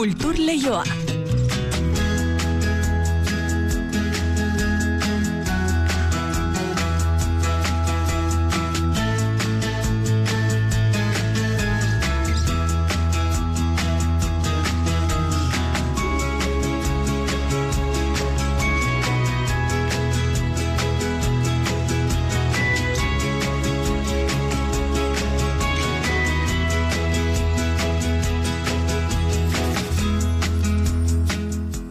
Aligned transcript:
Kultur 0.00 0.32
Leioa. 0.38 1.09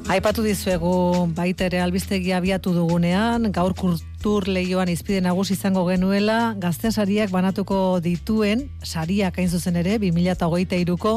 Aipatu 0.10 0.42
dizuegu 0.42 0.92
baita 1.38 1.68
ere 1.70 1.84
albistegi 1.84 2.32
abiatu 2.34 2.72
dugunean, 2.74 3.44
gaur 3.54 3.76
kultur 3.78 4.48
lehioan 4.50 4.90
izpide 4.90 5.20
nagusi 5.22 5.54
izango 5.54 5.84
genuela, 5.86 6.56
gaztea 6.58 6.90
sariak 6.90 7.30
banatuko 7.30 8.00
dituen, 8.02 8.64
sariak 8.82 9.38
hain 9.38 9.54
zuzen 9.54 9.78
ere, 9.78 10.00
2008ko, 10.02 11.14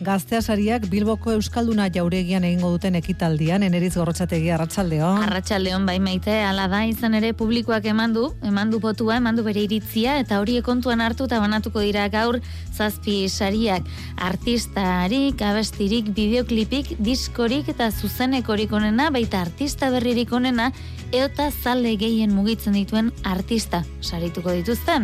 Gaztea 0.00 0.40
sariak 0.40 0.86
Bilboko 0.88 1.34
Euskalduna 1.36 1.90
jauregian 1.92 2.44
egingo 2.48 2.70
duten 2.72 2.94
ekitaldian, 2.96 3.60
eneriz 3.66 3.90
gorrotxategi 3.98 4.48
arratsaldeon. 4.54 5.26
Arratsaldeon 5.26 5.84
bai 5.84 5.98
maite, 6.00 6.38
ala 6.40 6.64
da 6.72 6.80
izan 6.88 7.18
ere 7.18 7.34
publikoak 7.36 7.84
emandu, 7.92 8.30
emandu 8.48 8.80
potua, 8.80 9.18
emandu 9.20 9.44
bere 9.44 9.60
iritzia, 9.66 10.14
eta 10.22 10.38
hori 10.40 10.56
kontuan 10.64 11.04
hartu 11.04 11.26
eta 11.28 11.42
banatuko 11.42 11.84
dira 11.84 12.06
gaur 12.08 12.38
zazpi 12.72 13.26
sariak 13.28 13.84
artistarik, 14.16 15.44
abestirik, 15.44 16.08
bideoklipik, 16.16 16.94
diskorik 16.96 17.68
eta 17.68 17.90
zuzenekorik 17.92 18.72
onena, 18.72 19.10
baita 19.12 19.44
artista 19.44 19.92
berririk 19.92 20.32
onena, 20.32 20.70
eota 21.12 21.50
zale 21.50 21.96
gehien 21.98 22.32
mugitzen 22.32 22.76
dituen 22.78 23.10
artista 23.26 23.82
sarituko 24.00 24.54
dituzte. 24.54 24.96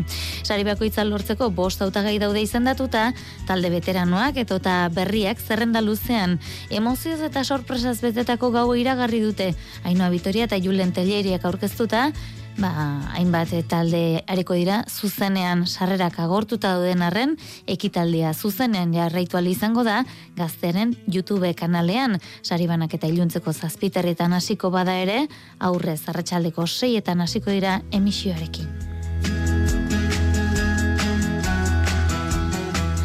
Sari 0.47 0.64
bakoitza 0.64 1.05
lortzeko 1.05 1.50
bost 1.50 1.83
hautagai 1.83 2.16
daude 2.22 2.41
izendatuta, 2.42 3.10
talde 3.48 3.70
veteranoak 3.75 4.38
eta 4.47 4.85
berriak 4.88 5.40
zerrenda 5.40 5.80
luzean 5.80 6.38
emozioz 6.70 7.20
eta 7.26 7.44
sorpresaz 7.44 8.00
betetako 8.00 8.50
gau 8.50 8.66
iragarri 8.74 9.20
dute. 9.24 9.52
Ainoa 9.84 10.10
Vitoria 10.10 10.44
eta 10.48 10.58
Julen 10.62 10.92
Telleriak 10.92 11.44
aurkeztuta, 11.44 12.10
ba, 12.58 12.70
hainbat 13.16 13.52
talde 13.68 14.22
areko 14.26 14.56
dira, 14.56 14.82
zuzenean 14.88 15.66
sarrerak 15.66 16.18
agortuta 16.22 16.74
duden 16.78 17.04
arren, 17.06 17.36
ekitaldia 17.66 18.32
zuzenean 18.34 18.94
jarraitu 18.94 19.38
izango 19.46 19.84
da, 19.84 20.04
gazteren 20.36 20.96
YouTube 21.06 21.52
kanalean, 21.54 22.18
saribanak 22.42 22.94
eta 22.94 23.06
iluntzeko 23.06 23.52
zazpiterretan 23.52 24.32
hasiko 24.32 24.70
bada 24.70 24.96
ere, 24.96 25.28
aurrez 25.58 26.02
arratsaldeko 26.08 26.66
seietan 26.66 27.20
hasiko 27.20 27.50
dira 27.50 27.82
emisioarekin. 27.92 28.85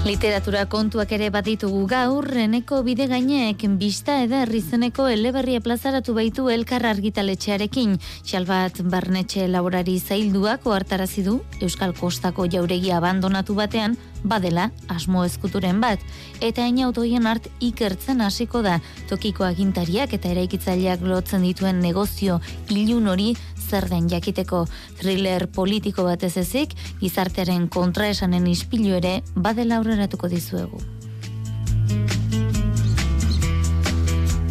Literatura 0.02 0.63
kontuak 0.66 1.11
ere 1.13 1.27
baditugu 1.30 1.83
gaur, 1.85 2.25
reneko 2.25 2.80
bide 2.81 3.05
gaineek 3.05 3.67
bista 3.77 4.16
eder 4.23 4.49
izeneko 4.49 5.05
eleberria 5.13 5.61
plazaratu 5.61 6.16
baitu 6.17 6.47
elkar 6.49 6.88
argitaletxearekin. 6.89 7.99
Xalbat 8.25 8.81
barnetxe 8.89 9.45
laborari 9.47 9.99
zailduak 9.99 10.66
oartarazi 10.66 11.21
du 11.21 11.35
Euskal 11.61 11.93
Kostako 11.93 12.47
jauregi 12.49 12.89
abandonatu 12.91 13.53
batean, 13.53 13.93
badela 14.23 14.69
asmo 14.88 15.23
ezkuturen 15.25 15.81
bat, 15.81 16.00
eta 16.41 16.66
hain 16.66 16.80
autoien 16.86 17.27
art 17.27 17.47
ikertzen 17.59 18.22
hasiko 18.22 18.61
da 18.61 18.80
tokiko 19.09 19.45
agintariak 19.47 20.14
eta 20.14 20.31
eraikitzaileak 20.31 21.02
lotzen 21.02 21.45
dituen 21.47 21.81
negozio 21.81 22.39
ilun 22.69 23.08
hori 23.08 23.33
zer 23.58 23.88
den 23.89 24.09
jakiteko 24.09 24.65
thriller 24.99 25.48
politiko 25.48 26.04
batez 26.08 26.36
ezik, 26.37 26.76
gizartearen 27.02 27.70
kontraesanen 27.70 28.48
ispilu 28.48 28.98
ere 28.98 29.21
badela 29.36 29.80
aurreratuko 29.80 30.32
dizuegu. 30.32 30.82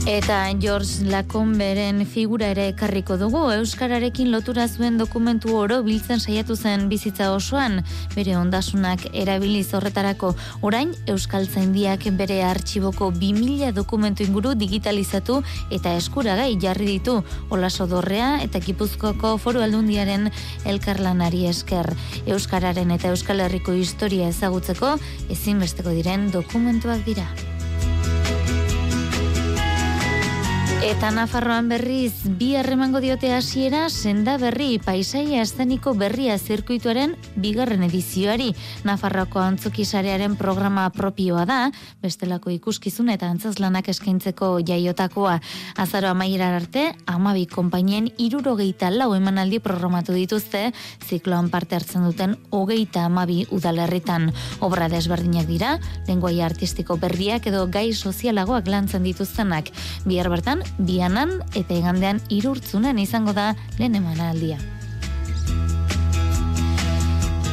Eta 0.07 0.49
George 0.59 1.05
Lacomberen 1.11 2.07
figura 2.07 2.49
ere 2.55 2.71
karriko 2.75 3.19
dugu, 3.21 3.43
Euskararekin 3.53 4.31
lotura 4.33 4.65
zuen 4.67 4.97
dokumentu 4.97 5.53
oro 5.59 5.83
biltzen 5.85 6.21
saiatu 6.21 6.57
zen 6.57 6.89
bizitza 6.89 7.29
osoan, 7.35 7.83
bere 8.15 8.35
ondasunak 8.39 9.05
erabiliz 9.13 9.75
horretarako 9.77 10.33
orain 10.63 10.95
Euskal 11.07 11.45
Zaindiak 11.47 12.09
bere 12.17 12.41
artxiboko 12.49 13.11
2000 13.13 13.75
dokumentu 13.77 14.25
inguru 14.25 14.55
digitalizatu 14.55 15.43
eta 15.71 15.93
eskuragai 16.01 16.57
jarri 16.63 16.89
ditu 16.95 17.21
Olaso 17.51 17.87
Dorrea 17.87 18.39
eta 18.43 18.65
Gipuzkoako 18.65 19.37
foru 19.39 19.61
aldundiaren 19.61 20.31
elkarlanari 20.65 21.45
esker. 21.53 21.93
Euskararen 22.27 22.97
eta 22.97 23.13
Euskal 23.13 23.45
Herriko 23.45 23.77
historia 23.77 24.33
ezagutzeko 24.33 24.97
ezinbesteko 25.29 25.93
diren 26.01 26.31
dokumentuak 26.33 27.05
dira. 27.05 27.29
Eta 30.91 31.13
Nafarroan 31.15 31.69
berriz, 31.71 32.27
bi 32.35 32.57
harremango 32.59 32.99
diote 32.99 33.29
hasiera 33.31 33.85
senda 33.95 34.33
berri, 34.43 34.81
paisaia 34.83 35.39
esteniko 35.45 35.93
berria 35.95 36.35
zirkuituaren 36.35 37.13
bigarren 37.39 37.85
edizioari. 37.87 38.49
Nafarroako 38.83 39.39
antzokisarearen 39.39 40.35
programa 40.41 40.89
propioa 40.91 41.45
da, 41.47 41.59
bestelako 42.03 42.51
ikuskizun 42.51 43.13
eta 43.15 43.29
antzazlanak 43.31 43.87
eskaintzeko 43.93 44.49
jaiotakoa. 44.67 45.37
Azaro 45.79 46.11
amaiera 46.11 46.49
arte, 46.57 46.89
amabi 47.07 47.47
konpainien 47.47 48.11
irurogeita 48.19 48.91
lau 48.91 49.13
emanaldi 49.15 49.63
programatu 49.63 50.19
dituzte, 50.19 50.73
zikloan 51.07 51.53
parte 51.55 51.79
hartzen 51.79 52.09
duten 52.09 52.35
hogeita 52.51 53.07
amabi 53.07 53.45
udalerritan. 53.55 54.33
Obra 54.59 54.91
desberdinak 54.91 55.47
dira, 55.47 55.79
lenguai 56.11 56.43
artistiko 56.43 56.99
berriak 56.99 57.47
edo 57.47 57.69
gai 57.71 57.93
sozialagoak 57.95 58.67
lantzen 58.67 59.07
dituztenak. 59.07 59.71
Bihar 60.03 60.35
bertan, 60.35 60.67
bianan 60.87 61.39
eta 61.55 61.77
egandean 61.77 62.21
irurtzunen 62.33 62.99
izango 62.99 63.37
da 63.37 63.53
lehen 63.79 63.99
emanaldia. 64.01 64.59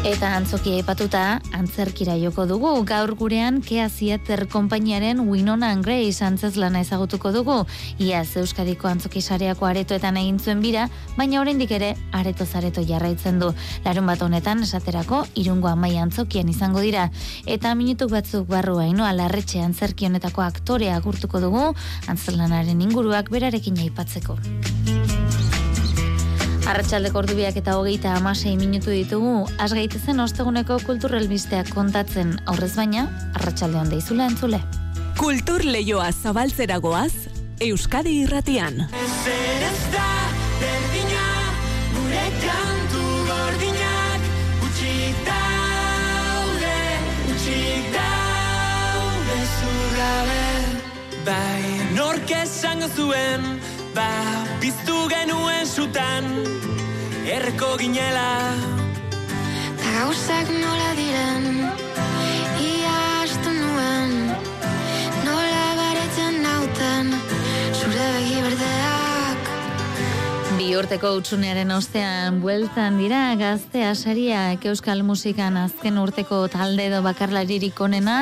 Eta 0.07 0.29
antzoki 0.37 0.71
aipatuta 0.77 1.41
antzerkira 1.51 2.13
joko 2.15 2.45
dugu, 2.47 2.69
gaur 2.87 3.11
gurean 3.19 3.57
Kea 3.59 3.89
Zieter 3.91 4.45
konpainiaren 4.47 5.19
Winona 5.27 5.73
and 5.75 5.83
Grace 5.83 6.23
antzez 6.23 6.53
lana 6.55 6.79
ezagutuko 6.79 7.33
dugu. 7.35 7.57
Iaz 7.99 8.37
Euskadiko 8.39 8.87
antzoki 8.87 9.19
sareako 9.19 9.67
aretoetan 9.67 10.15
egin 10.21 10.39
zuen 10.39 10.63
bira, 10.63 10.85
baina 11.17 11.41
oraindik 11.41 11.75
ere 11.75 11.91
areto 12.15 12.47
zareto 12.47 12.85
jarraitzen 12.87 13.43
du. 13.43 13.51
Larun 13.83 14.07
bat 14.07 14.23
honetan 14.23 14.63
esaterako 14.63 15.25
irungo 15.35 15.67
amai 15.67 15.97
antzokian 15.99 16.47
izango 16.55 16.79
dira. 16.79 17.09
Eta 17.45 17.75
minutu 17.75 18.07
batzuk 18.07 18.47
barru 18.47 18.79
haino 18.79 19.03
alarretxe 19.03 19.59
antzerki 19.59 20.07
honetako 20.07 20.47
aktorea 20.47 20.95
agurtuko 20.95 21.43
dugu, 21.43 21.67
antzerlanaren 22.07 22.79
inguruak 22.87 23.27
berarekin 23.35 23.83
aipatzeko. 23.89 24.39
Arratxaldeko 26.67 27.21
ordubiak 27.21 27.55
eta 27.61 27.77
hogeita 27.79 28.11
amasei 28.17 28.57
minutu 28.59 28.91
ditugu, 28.91 29.45
asgaitezen 29.63 30.19
osteguneko 30.19 30.81
kulturrelbisteak 30.83 31.69
kontatzen 31.71 32.33
aurrez 32.43 32.73
baina, 32.75 33.05
arratsalde 33.39 33.79
handa 33.79 33.95
izula 33.95 34.27
entzule. 34.27 34.59
Kultur 35.15 35.63
lehioa 35.63 36.09
zabaltzeragoaz, 36.11 37.13
Euskadi 37.63 38.17
irratian. 38.25 38.83
Bai, 51.27 51.63
nork 51.95 52.29
esango 52.43 52.91
zuen, 52.91 53.49
ba, 53.95 54.11
biztu 54.59 55.07
genuen 55.15 55.36
sutan, 55.77 56.25
erreko 57.35 57.69
ginela. 57.77 58.31
Ta 59.81 59.89
gauzak 59.97 60.49
nola 60.63 60.89
diren, 60.99 61.45
ia 62.71 62.97
astu 63.21 63.53
nuen, 63.61 64.19
nola 65.29 65.65
baretzen 65.81 66.41
nauten, 66.49 67.17
zure 67.79 68.13
begi 68.15 68.39
berdeak. 68.47 68.96
Bi 70.57 70.71
urteko 70.73 71.11
utsunearen 71.19 71.69
ostean 71.69 72.39
bueltan 72.41 72.95
dira 72.97 73.19
gaztea 73.37 73.91
sariak 73.93 74.63
euskal 74.71 75.03
musikan 75.05 75.53
azken 75.61 75.99
urteko 76.01 76.39
talde 76.49 76.87
edo 76.89 77.03
bakarlaririk 77.05 77.77
onena 77.85 78.15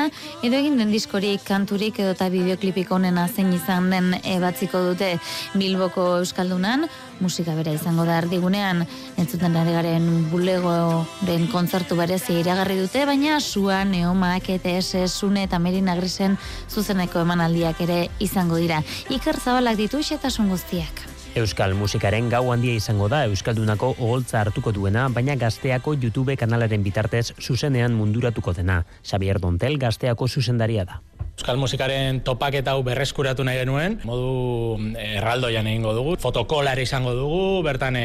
edo 0.44 0.58
egin 0.58 0.76
den 0.76 0.92
diskorik 0.92 1.46
kanturik 1.48 2.02
edo 2.02 2.12
eta 2.12 2.28
bideoklipik 2.34 2.92
onena 2.92 3.24
zein 3.28 3.54
izan 3.56 3.88
den 3.88 4.12
ebatziko 4.20 4.84
dute 4.90 5.14
Bilboko 5.56 6.04
euskaldunan 6.18 6.84
musika 7.24 7.56
bera 7.56 7.72
izango 7.72 8.04
da 8.04 8.20
ardigunean 8.20 8.84
entzuten 9.16 9.56
ari 9.56 9.72
garen 9.78 10.12
bulegoren 10.28 11.48
kontzertu 11.56 11.96
berezi 11.96 12.42
iragarri 12.44 12.76
dute 12.84 13.08
baina 13.08 13.40
sua 13.40 13.80
neomak 13.88 14.52
ETS 14.58 15.08
Sune 15.08 15.48
eta 15.48 15.58
Merina 15.58 15.96
Grisen 15.96 16.36
zuzeneko 16.68 17.24
emanaldiak 17.24 17.80
ere 17.88 18.00
izango 18.20 18.60
dira. 18.60 18.84
Iker 19.08 19.40
Zabalak 19.40 19.80
ditu 19.80 20.04
xetasun 20.04 20.52
guztiak 20.52 21.15
Euskal 21.36 21.74
musikaren 21.76 22.30
gau 22.32 22.46
handia 22.48 22.72
izango 22.78 23.10
da 23.12 23.18
Euskaldunako 23.28 23.90
ogoltza 23.98 24.38
hartuko 24.40 24.72
duena, 24.72 25.02
baina 25.12 25.34
gazteako 25.36 25.92
YouTube 25.98 26.36
kanalaren 26.40 26.86
bitartez 26.86 27.26
zuzenean 27.36 27.92
munduratuko 27.92 28.56
dena. 28.56 28.78
Xavier 29.04 29.42
Dontel 29.42 29.76
gazteako 29.82 30.30
zuzendaria 30.32 30.88
da. 30.88 31.02
Euskal 31.36 31.58
musikaren 31.60 32.22
topaketa 32.24 32.72
hau 32.72 32.80
berreskuratu 32.80 33.44
nahi 33.44 33.58
genuen, 33.60 33.98
modu 34.08 34.78
eh, 34.96 35.18
erraldoian 35.18 35.66
egingo 35.68 35.92
dugu, 35.92 36.14
fotokolar 36.16 36.80
izango 36.80 37.12
dugu, 37.12 37.60
bertan 37.66 37.98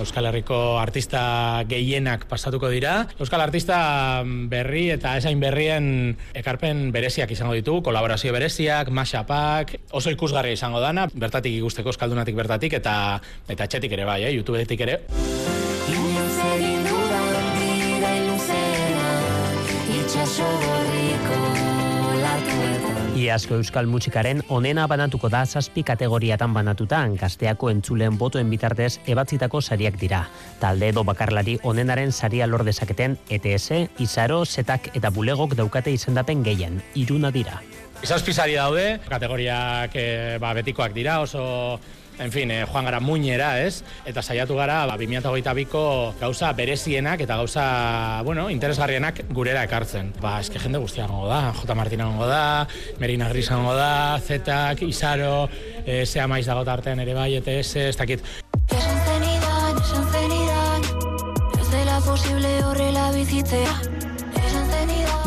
Euskal 0.00 0.30
Herriko 0.30 0.78
artista 0.80 1.20
gehienak 1.68 2.24
pasatuko 2.30 2.72
dira. 2.72 3.02
Euskal 3.20 3.44
artista 3.44 4.24
berri 4.24 4.86
eta 4.96 5.18
esain 5.20 5.36
berrien 5.38 6.16
ekarpen 6.32 6.88
bereziak 6.96 7.36
izango 7.36 7.52
ditu, 7.60 7.82
kolaborazio 7.84 8.32
bereziak, 8.32 8.88
mashapak, 8.88 9.76
oso 9.92 10.08
ikusgarri 10.16 10.56
izango 10.56 10.80
dana, 10.80 11.10
bertatik 11.12 11.60
ikusteko 11.60 11.92
Euskaldunatik 11.92 12.40
bertatik 12.40 12.80
eta 12.80 12.98
eta 13.52 13.68
etxetik 13.68 14.00
ere 14.00 14.08
bai, 14.08 14.22
eh, 14.24 14.34
YouTubeetik 14.40 14.88
ere. 14.88 15.02
Iazko 23.18 23.56
euskal 23.58 23.88
musikaren 23.90 24.44
onena 24.54 24.84
banatuko 24.86 25.26
da 25.32 25.40
zazpi 25.42 25.82
kategoriatan 25.82 26.52
banatuta 26.54 27.00
gazteako 27.18 27.72
entzulen 27.72 28.14
botoen 28.20 28.50
bitartez 28.52 29.00
ebatzitako 29.10 29.58
sariak 29.60 29.96
dira. 29.98 30.20
Talde 30.60 30.92
edo 30.92 31.02
bakarlari 31.02 31.56
onenaren 31.66 32.12
saria 32.12 32.46
lor 32.46 32.62
dezaketen 32.68 33.16
ETS, 33.28 33.88
Izaro, 33.98 34.44
Zetak 34.46 34.92
eta 34.94 35.10
Bulegok 35.10 35.56
daukate 35.58 35.90
izendapen 35.90 36.44
gehien, 36.46 36.78
iruna 36.94 37.32
dira. 37.34 37.58
Zazpi 38.06 38.32
sari 38.32 38.54
daude, 38.54 39.00
kategoriak 39.08 39.96
e, 39.98 40.06
ba, 40.38 40.54
betikoak 40.54 40.94
dira, 40.94 41.18
oso 41.24 41.80
en 42.18 42.32
fin, 42.32 42.50
eh, 42.50 42.64
joan 42.66 42.84
gara 42.84 43.00
muñera, 43.00 43.62
ez? 43.62 43.82
Eta 44.06 44.22
saiatu 44.22 44.56
gara, 44.56 44.84
ba, 44.86 44.96
2008 44.96 45.54
biko 45.54 46.14
gauza 46.20 46.52
berezienak 46.52 47.20
eta 47.20 47.36
gauza, 47.36 48.22
bueno, 48.24 48.48
interesgarrienak 48.50 49.24
gurera 49.30 49.64
ekartzen. 49.64 50.12
Ba, 50.20 50.38
eske 50.40 50.58
jende 50.58 50.78
guztia 50.78 51.06
gongo 51.06 51.28
da, 51.28 51.52
J. 51.52 51.74
Martina 51.74 52.06
gongo 52.06 52.26
da, 52.26 52.66
Merina 52.98 53.28
Gris 53.28 53.48
gongo 53.50 53.74
da, 53.74 54.18
Zetak, 54.20 54.82
Isaro, 54.82 55.48
eh, 55.84 56.04
Sea 56.06 56.26
Maiz 56.26 56.46
dago 56.46 56.64
tartean 56.64 57.00
ere 57.00 57.14
bai, 57.14 57.34
ETS, 57.38 57.76
ez 57.88 57.96
dakit. 57.96 58.24
Esan 58.68 58.98
zenidan, 59.06 59.78
esan 59.84 60.10
zenidan, 60.12 60.90
ez 61.60 61.70
dela 61.70 62.02
posible 62.04 62.58
horrela 62.64 63.10
bizitzea. 63.12 63.97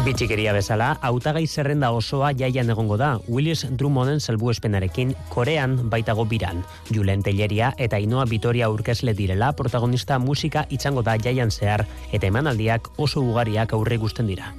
Bitxikeria 0.01 0.49
bezala, 0.49 0.95
hautagai 1.05 1.43
zerrenda 1.45 1.91
osoa 1.93 2.31
jaian 2.33 2.71
egongo 2.73 2.95
da, 2.97 3.19
Willis 3.29 3.67
Drummonden 3.77 4.17
zelbu 4.17 4.49
espenarekin 4.49 5.11
Korean 5.29 5.75
baitago 5.91 6.23
biran. 6.25 6.63
Julen 6.89 7.21
Telleria 7.21 7.67
eta 7.77 7.99
Inoa 8.01 8.23
Vitoria 8.25 8.71
urkesle 8.73 9.13
direla 9.13 9.51
protagonista 9.53 10.17
musika 10.17 10.63
itxango 10.73 11.03
da 11.05 11.13
jaian 11.21 11.51
zehar, 11.53 11.85
eta 12.11 12.25
emanaldiak 12.31 12.89
oso 12.97 13.21
ugariak 13.21 13.75
aurre 13.77 13.99
gusten 14.01 14.31
dira. 14.31 14.55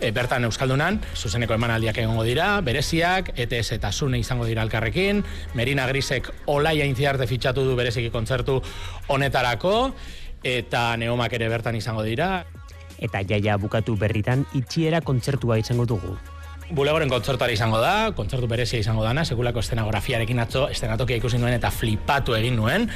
E, 0.00 0.08
bertan 0.08 0.48
Euskaldunan, 0.48 1.02
zuzeneko 1.12 1.58
emanaldiak 1.58 2.00
egongo 2.00 2.24
dira, 2.24 2.46
bereziak, 2.64 3.34
ETS 3.36 3.76
eta 3.76 3.92
Zune 3.92 4.22
izango 4.22 4.48
dira 4.48 4.64
alkarrekin, 4.64 5.20
Merina 5.52 5.84
Grisek 5.90 6.32
olaia 6.46 6.88
intziarte 6.88 7.28
fitxatu 7.28 7.66
du 7.66 7.76
bereziki 7.76 8.08
kontzertu 8.08 8.62
honetarako, 9.12 9.74
eta 10.48 10.94
Neomak 10.96 11.36
ere 11.36 11.50
bertan 11.52 11.76
izango 11.76 12.06
dira 12.08 12.46
eta 12.98 13.22
jaia 13.26 13.56
bukatu 13.56 13.96
berritan 13.96 14.44
itxiera 14.54 15.00
kontzertua 15.00 15.58
izango 15.58 15.86
dugu. 15.86 16.16
Bulegoren 16.68 17.08
kontzertuari 17.08 17.54
izango 17.56 17.78
da, 17.80 18.12
kontzertu 18.16 18.48
berezia 18.50 18.82
izango 18.82 19.04
dana, 19.06 19.24
sekulako 19.24 19.62
estenagografiarekin 19.64 20.42
atzo, 20.44 20.66
estenatokia 20.68 21.16
ikusi 21.16 21.40
nuen 21.40 21.56
eta 21.56 21.70
flipatu 21.72 22.36
egin 22.36 22.58
nuen. 22.60 22.90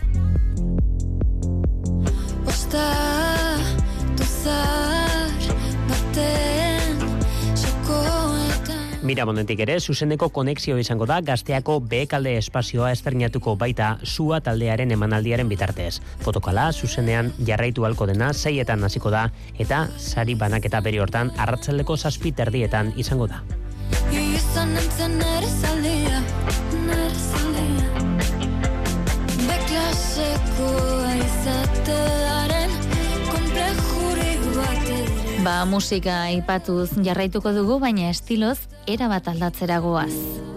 Mira 9.03 9.25
bonentik 9.27 9.59
ere, 9.65 9.81
zuzeneko 9.83 10.29
konexio 10.31 10.77
izango 10.79 11.09
da 11.11 11.17
gazteako 11.27 11.81
behekalde 11.91 12.37
espazioa 12.39 12.93
esternatuko 12.95 13.57
baita 13.59 13.97
sua 14.07 14.39
taldearen 14.41 14.95
emanaldiaren 14.95 15.51
bitartez. 15.51 15.97
Fotokala, 16.23 16.69
zuzenean 16.73 17.33
jarraitu 17.49 17.83
halko 17.89 18.07
dena, 18.07 18.31
zeietan 18.33 18.87
hasiko 18.87 19.11
da, 19.11 19.25
eta 19.59 19.89
sari 19.99 20.39
banaketa 20.39 20.81
beri 20.87 21.03
hortan, 21.03 21.35
arratzaldeko 21.35 21.99
zazpi 21.99 22.31
terdietan 22.31 22.95
izango 22.97 23.27
da. 23.27 23.43
Izan 24.15 24.77
nintzen 24.79 25.23
Ba, 35.43 35.65
musika 35.67 36.31
ipatuz 36.31 36.93
jarraituko 37.03 37.51
dugu, 37.57 37.81
baina 37.83 38.13
estiloz 38.13 38.61
erabat 38.87 39.27
aldatzeragoaz. 39.33 40.52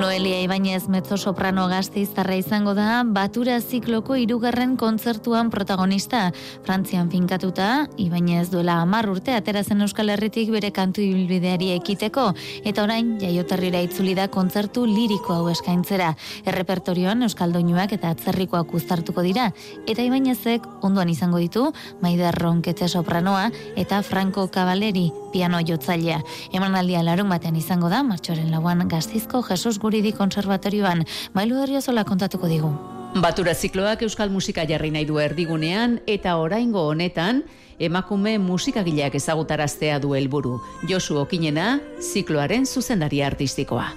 Noelia 0.00 0.40
Ibañez 0.40 0.88
mezzo 0.88 1.18
soprano 1.18 1.68
gazteiztarra 1.68 2.32
izango 2.40 2.72
da, 2.72 3.02
batura 3.04 3.58
zikloko 3.60 4.16
irugarren 4.16 4.78
kontzertuan 4.80 5.50
protagonista. 5.52 6.30
Frantzian 6.64 7.10
finkatuta, 7.12 7.86
Ibañez 8.00 8.48
duela 8.48 8.78
amar 8.80 9.10
urte 9.12 9.34
aterazen 9.36 9.84
Euskal 9.84 10.08
Herritik 10.08 10.48
bere 10.54 10.70
kantu 10.72 11.04
ibilbideari 11.04 11.68
ekiteko, 11.74 12.30
eta 12.64 12.86
orain 12.86 13.18
jaiotarrira 13.20 13.82
itzuli 13.84 14.16
da 14.16 14.30
kontzertu 14.32 14.86
liriko 14.88 15.36
hau 15.36 15.50
eskaintzera. 15.52 16.14
Errepertorioan 16.48 17.28
Euskal 17.28 17.52
Doinuak 17.52 17.92
eta 17.92 18.14
atzerrikoak 18.16 18.72
uztartuko 18.72 19.20
dira, 19.20 19.50
eta 19.84 20.00
Ibañezek 20.00 20.64
ondoan 20.80 21.12
izango 21.12 21.44
ditu, 21.44 21.74
Maider 22.00 22.40
Ronkete 22.40 22.88
sopranoa 22.88 23.50
eta 23.76 24.00
Franco 24.00 24.48
Cavalleri 24.48 25.10
piano 25.30 25.60
jotzailea. 25.60 26.22
Emanaldia 26.56 27.04
larun 27.04 27.28
batean 27.30 27.56
izango 27.56 27.92
da, 27.92 28.02
martxoren 28.02 28.50
lauan 28.50 28.88
gaztizko 28.88 29.44
Jesus 29.46 29.78
Guridi 29.90 30.12
Konservatorioan, 30.14 31.02
mailu 31.34 31.56
zola 31.80 32.04
kontatuko 32.04 32.46
digu. 32.46 32.68
Batura 33.18 33.54
zikloak 33.54 34.04
euskal 34.06 34.30
musika 34.30 34.62
jarri 34.62 34.92
nahi 34.94 35.04
du 35.04 35.18
erdigunean 35.18 35.98
eta 36.06 36.36
oraingo 36.36 36.84
honetan 36.86 37.42
emakume 37.80 38.38
musikagileak 38.38 39.16
ezagutaraztea 39.16 39.98
du 39.98 40.14
helburu. 40.14 40.60
Josu 40.88 41.18
Okinena, 41.18 41.80
zikloaren 41.98 42.66
zuzendari 42.66 43.20
artistikoa. 43.22 43.88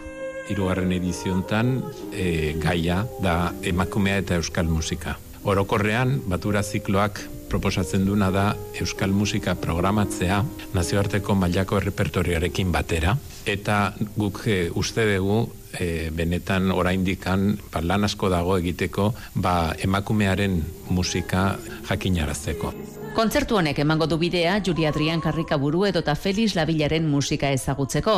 Hirugarren 0.50 0.92
ediziontan 0.92 1.84
e, 2.12 2.56
gaia 2.58 3.06
da 3.22 3.54
emakumea 3.62 4.18
eta 4.18 4.42
euskal 4.42 4.66
musika. 4.66 5.20
Orokorrean, 5.44 6.24
batura 6.26 6.64
zikloak 6.64 7.22
proposatzen 7.54 8.08
duna 8.08 8.32
da 8.34 8.48
euskal 8.82 9.14
musika 9.14 9.54
programatzea 9.66 10.40
nazioarteko 10.74 11.36
mailako 11.38 11.78
errepertorioarekin 11.82 12.74
batera 12.74 13.14
eta 13.46 13.78
guk 14.18 14.42
e, 14.48 14.58
uste 14.82 15.06
dugu 15.12 15.44
e, 15.78 16.10
benetan 16.16 16.72
oraindikan 16.74 17.54
ba, 17.70 17.84
lan 17.86 18.10
asko 18.10 18.32
dago 18.34 18.58
egiteko 18.58 19.12
ba, 19.36 19.56
emakumearen 19.86 20.62
musika 20.90 21.46
jakinarazteko. 21.90 22.74
Kontzertu 23.14 23.60
honek 23.60 23.78
emango 23.78 24.08
du 24.10 24.18
bidea 24.18 24.56
Juli 24.66 24.88
Adrian 24.90 25.22
Karrikaburu 25.22 25.84
edota 25.86 26.16
Felix 26.18 26.56
Labilaren 26.58 27.06
musika 27.06 27.52
ezagutzeko. 27.54 28.16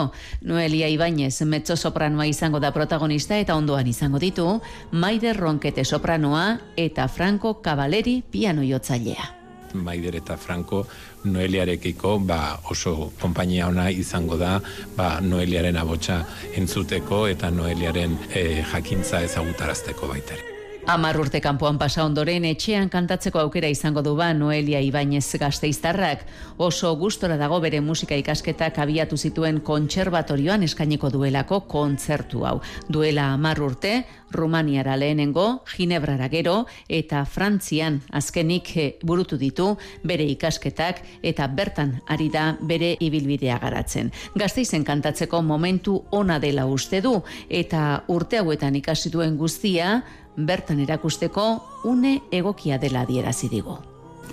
Noelia 0.47 0.87
Ibañez 0.87 1.43
mezzo 1.43 1.75
sopranoa 1.75 2.29
izango 2.31 2.61
da 2.63 2.71
protagonista 2.71 3.35
eta 3.35 3.57
ondoan 3.59 3.91
izango 3.91 4.23
ditu, 4.23 4.61
Maider 4.91 5.35
Ronkete 5.35 5.83
sopranoa 5.83 6.45
eta 6.77 7.09
Franco 7.09 7.57
Cavaleri 7.61 8.21
piano 8.31 8.63
jotzailea. 8.63 9.27
Maider 9.73 10.15
eta 10.15 10.37
Franco 10.37 10.85
Noeliarekiko 11.25 12.15
ba, 12.23 12.61
oso 12.71 13.11
konpainia 13.19 13.67
ona 13.67 13.89
izango 13.91 14.39
da 14.39 14.61
ba, 14.95 15.19
Noeliaren 15.19 15.75
abotsa 15.75 16.23
entzuteko 16.55 17.25
eta 17.27 17.51
Noeliaren 17.51 18.15
e, 18.31 18.63
jakintza 18.71 19.25
ezagutarazteko 19.27 20.07
baitare. 20.15 20.54
Amar 20.87 21.17
urte 21.17 21.39
kanpoan 21.41 21.79
pasa 21.81 22.03
ondoren 22.05 22.43
etxean 22.45 22.91
kantatzeko 22.93 23.39
aukera 23.41 23.65
izango 23.73 24.03
du 24.05 24.11
ba 24.15 24.27
Noelia 24.37 24.77
Ibainez 24.85 25.25
gazteiztarrak. 25.41 26.19
Oso 26.61 26.91
gustora 26.95 27.39
dago 27.41 27.57
bere 27.59 27.79
musika 27.81 28.13
ikasketak 28.15 28.77
abiatu 28.83 29.17
zituen 29.17 29.63
kontserbatorioan 29.65 30.61
eskainiko 30.67 31.09
duelako 31.09 31.63
kontzertu 31.65 32.45
hau. 32.45 32.59
Duela 32.87 33.31
amar 33.33 33.63
urte, 33.65 34.03
Rumaniara 34.35 34.97
lehenengo, 34.97 35.63
Ginebrara 35.65 36.27
gero 36.29 36.65
eta 36.89 37.23
Frantzian 37.25 38.01
azkenik 38.11 38.71
eh, 38.77 38.85
burutu 39.01 39.37
ditu 39.41 39.71
bere 40.03 40.25
ikasketak 40.27 41.01
eta 41.23 41.47
bertan 41.47 41.95
ari 42.07 42.27
da 42.29 42.57
bere 42.61 42.91
ibilbidea 42.99 43.57
garatzen. 43.63 44.11
Gazteizen 44.35 44.83
kantatzeko 44.83 45.41
momentu 45.41 46.03
ona 46.11 46.37
dela 46.39 46.67
uste 46.67 47.01
du 47.01 47.15
eta 47.49 48.03
urte 48.07 48.41
hauetan 48.43 48.75
ikasi 48.75 49.09
duen 49.09 49.37
guztia 49.37 50.03
bertan 50.37 50.79
erakusteko 50.83 51.49
une 51.85 52.21
egokia 52.31 52.77
dela 52.77 53.01
adierazi 53.05 53.49
digu. 53.49 53.77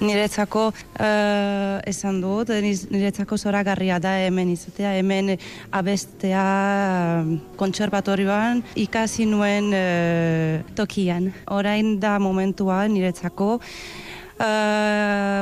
Niretzako 0.02 0.64
uh, 0.72 1.78
esan 1.86 2.20
dut, 2.22 2.48
niretzako 2.50 3.36
zoragarria 3.38 4.00
da 4.02 4.16
hemen 4.24 4.50
izatea, 4.50 4.96
hemen 4.98 5.36
abestea 5.70 6.42
uh, 7.22 7.28
kontserbatorioan 7.60 8.64
ikasi 8.74 9.28
nuen 9.30 9.68
uh, 9.70 10.74
tokian. 10.74 11.30
Orain 11.54 12.00
da 12.00 12.16
momentua 12.18 12.88
niretzako 12.88 13.60
uh, 13.60 13.62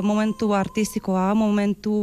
momentu 0.05 0.53
artistikoa, 0.53 1.31
momentu 1.35 1.95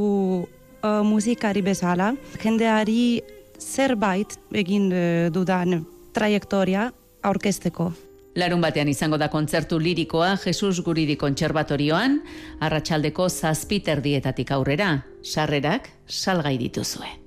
uh, 0.47 1.03
musikari 1.05 1.61
bezala. 1.61 2.13
Jendeari 2.41 3.21
zerbait 3.59 4.33
egin 4.55 4.89
uh, 4.89 5.29
dudan 5.35 5.83
trajektoria 6.15 6.89
aurkesteko. 7.21 7.91
Larun 8.37 8.61
batean 8.61 8.89
izango 8.91 9.17
da 9.17 9.31
kontzertu 9.33 9.79
lirikoa 9.81 10.35
Jesus 10.43 10.83
Guridi 10.85 11.15
Kontserbatorioan, 11.17 12.19
arratsaldeko 12.61 13.25
zazpiter 13.33 14.03
dietatik 14.05 14.53
aurrera, 14.53 14.91
sarrerak 15.25 15.89
salgai 16.05 16.57
dituzue. 16.61 17.26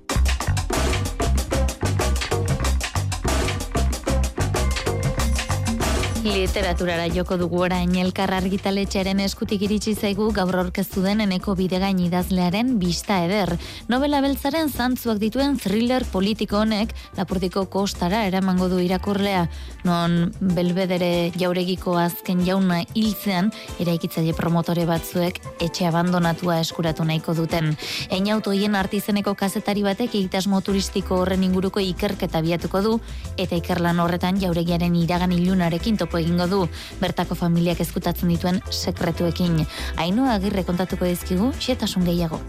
Literaturara 6.21 7.07
joko 7.09 7.33
dugu 7.33 7.63
orain 7.65 7.95
elkar 7.97 8.29
argitaletxearen 8.35 9.23
eskutik 9.23 9.63
iritsi 9.65 9.95
zaigu 9.97 10.27
gaur 10.35 10.53
aurkeztu 10.59 11.01
den 11.01 11.23
eneko 11.23 11.55
bidegain 11.57 11.97
idazlearen 12.03 12.75
bista 12.77 13.15
eder. 13.25 13.55
Novela 13.89 14.19
beltzaren 14.21 14.69
zantzuak 14.69 15.17
dituen 15.17 15.55
thriller 15.57 16.05
politiko 16.11 16.59
honek 16.61 16.93
lapurdiko 17.17 17.63
kostara 17.73 18.19
eramango 18.27 18.67
du 18.69 18.77
irakurlea. 18.85 19.47
Non 19.87 20.29
belbedere 20.39 21.31
jauregiko 21.41 21.95
azken 21.97 22.45
jauna 22.45 22.83
hiltzean 22.93 23.49
eraikitzaile 23.81 24.37
promotore 24.37 24.85
batzuek 24.85 25.41
etxe 25.57 25.89
abandonatua 25.89 26.59
eskuratu 26.61 27.07
nahiko 27.07 27.33
duten. 27.33 27.73
Einautoien 28.13 28.77
artizeneko 28.77 29.33
kazetari 29.33 29.81
batek 29.89 30.13
egitasmo 30.21 30.61
turistiko 30.61 31.23
horren 31.23 31.49
inguruko 31.49 31.81
ikerketa 31.81 32.45
biatuko 32.45 32.85
du 32.85 32.95
eta 33.41 33.57
ikerlan 33.57 34.05
horretan 34.05 34.37
jauregiaren 34.37 35.01
iragan 35.01 35.33
ilunarekin 35.33 35.97
topo 36.11 36.19
egingo 36.19 36.47
du 36.47 36.65
bertako 36.99 37.35
familiak 37.39 37.79
ezkutatzen 37.79 38.27
dituen 38.33 38.59
sekretuekin. 38.69 39.61
Ainoa 39.95 40.35
agirre 40.35 40.65
kontatuko 40.67 41.07
dizkigu, 41.07 41.53
xetasun 41.55 42.03
gehiago. 42.03 42.41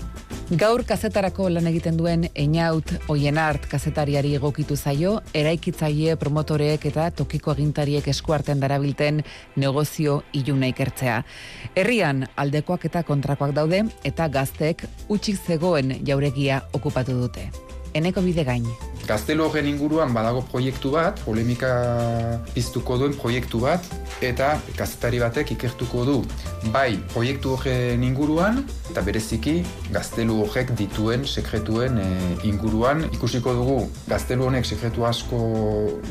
Gaur 0.58 0.82
kazetarako 0.84 1.46
lan 1.48 1.68
egiten 1.70 1.96
duen 1.96 2.26
Einaut 2.34 2.90
Oienart 3.08 3.68
kazetariari 3.70 4.34
egokitu 4.36 4.76
zaio, 4.76 5.20
eraikitzaile 5.32 6.18
promotoreek 6.18 6.90
eta 6.90 7.08
tokiko 7.22 7.54
agintariek 7.54 8.08
eskuartean 8.10 8.60
darabilten 8.60 9.22
negozio 9.56 10.22
iluna 10.32 10.72
ikertzea. 10.74 11.22
Herrian 11.76 12.26
aldekoak 12.36 12.90
eta 12.90 13.06
kontrakoak 13.06 13.54
daude 13.54 13.84
eta 14.04 14.28
gazteek 14.28 14.88
utxik 15.08 15.38
zegoen 15.46 16.00
jauregia 16.02 16.64
okupatu 16.74 17.22
dute. 17.22 17.71
Eneko 17.94 18.22
bide 18.24 18.44
gain. 18.48 18.66
Gaztelo 19.02 19.48
horren 19.48 19.66
inguruan 19.66 20.12
badago 20.14 20.44
proiektu 20.46 20.92
bat, 20.94 21.18
polemika 21.26 21.70
piztuko 22.54 22.96
duen 23.00 23.16
proiektu 23.18 23.58
bat, 23.64 23.88
eta 24.22 24.52
kazetari 24.78 25.18
batek 25.18 25.50
ikertuko 25.56 26.04
du 26.06 26.14
bai 26.70 26.94
proiektu 27.10 27.56
horren 27.56 28.04
inguruan, 28.06 28.62
eta 28.92 29.02
bereziki 29.02 29.56
gaztelu 29.92 30.38
horrek 30.44 30.70
dituen 30.78 31.26
sekretuen 31.26 31.98
e, 31.98 32.06
inguruan. 32.46 33.02
Ikusiko 33.10 33.56
dugu 33.58 33.78
gaztelu 34.06 34.46
honek 34.46 34.70
sekretu 34.70 35.04
asko 35.08 35.42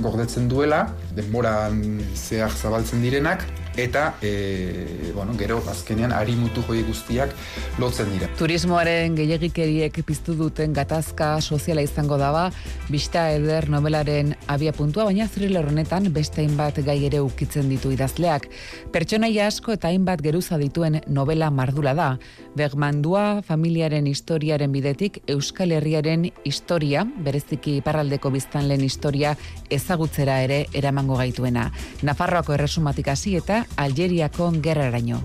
gordetzen 0.03 0.51
duela, 0.51 0.83
denboran 1.15 1.81
zehar 2.13 2.51
zabaltzen 2.51 3.01
direnak, 3.07 3.47
eta 3.77 4.15
e, 4.21 5.11
bueno, 5.15 5.35
gero 5.37 5.61
azkenean 5.69 6.11
ari 6.11 6.35
mutu 6.35 6.63
joi 6.67 6.81
guztiak 6.83 7.33
lotzen 7.79 8.11
dira. 8.11 8.27
Turismoaren 8.39 9.15
gehiagikeriek 9.15 10.01
piztu 10.05 10.35
duten 10.35 10.73
gatazka 10.73 11.33
soziala 11.41 11.83
izango 11.85 12.17
daba, 12.19 12.49
bista 12.89 13.29
eder 13.31 13.69
novelaren 13.69 14.35
abia 14.51 14.73
puntua, 14.75 15.05
baina 15.07 15.27
thriller 15.31 15.67
honetan 15.67 16.11
beste 16.13 16.41
hainbat 16.43 16.81
gai 16.85 16.97
ere 17.07 17.21
ukitzen 17.23 17.69
ditu 17.71 17.91
idazleak. 17.95 18.49
Pertsonaia 18.91 19.47
asko 19.47 19.75
eta 19.77 19.91
hainbat 19.91 20.21
geruza 20.21 20.59
dituen 20.61 21.01
novela 21.07 21.51
mardula 21.51 21.93
da. 21.95 22.09
Bergmandua 22.55 23.41
familiaren 23.47 24.07
historiaren 24.07 24.71
bidetik 24.71 25.21
Euskal 25.31 25.71
Herriaren 25.71 26.27
historia, 26.43 27.05
bereziki 27.23 27.77
iparraldeko 27.79 28.31
biztanleen 28.33 28.83
historia 28.83 29.35
ezagutzera 29.71 30.41
ere 30.43 30.65
eramango 30.73 31.15
gaituena. 31.19 31.69
Nafarroako 32.03 32.57
erresumatik 32.57 33.07
hasi 33.07 33.37
eta 33.39 33.61
Algeriako 33.77 34.51
gerraraino. 34.61 35.21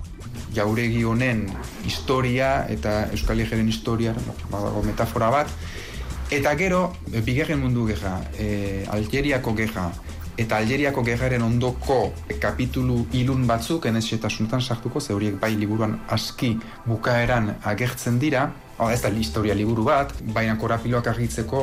Jauregi 0.55 1.03
honen 1.05 1.47
historia 1.85 2.67
eta 2.73 3.09
Euskal 3.13 3.41
Herriaren 3.41 3.69
historia, 3.69 4.15
badago 4.51 4.83
metafora 4.83 5.31
bat, 5.31 5.51
eta 6.31 6.55
gero, 6.57 6.93
bigarren 7.25 7.61
mundu 7.61 7.87
geha, 7.91 8.21
e, 8.39 8.85
Algeriako 8.91 9.55
geha, 9.55 9.91
eta 10.37 10.57
Algeriako 10.57 11.05
gerraren 11.05 11.43
ondoko 11.43 12.13
kapitulu 12.41 13.07
ilun 13.13 13.47
batzuk, 13.47 13.87
enez 13.87 14.05
sartuko, 14.61 15.01
ze 15.01 15.13
horiek 15.13 15.41
bai 15.41 15.55
liburuan 15.57 16.01
aski 16.09 16.59
bukaeran 16.87 17.57
agertzen 17.65 18.19
dira, 18.19 18.53
Oh, 18.79 18.91
ez 18.93 19.01
da 19.01 19.09
historia 19.09 19.55
liburu 19.57 19.87
bat, 19.87 20.11
baina 20.37 20.53
korapiloak 20.61 21.07
argitzeko 21.09 21.61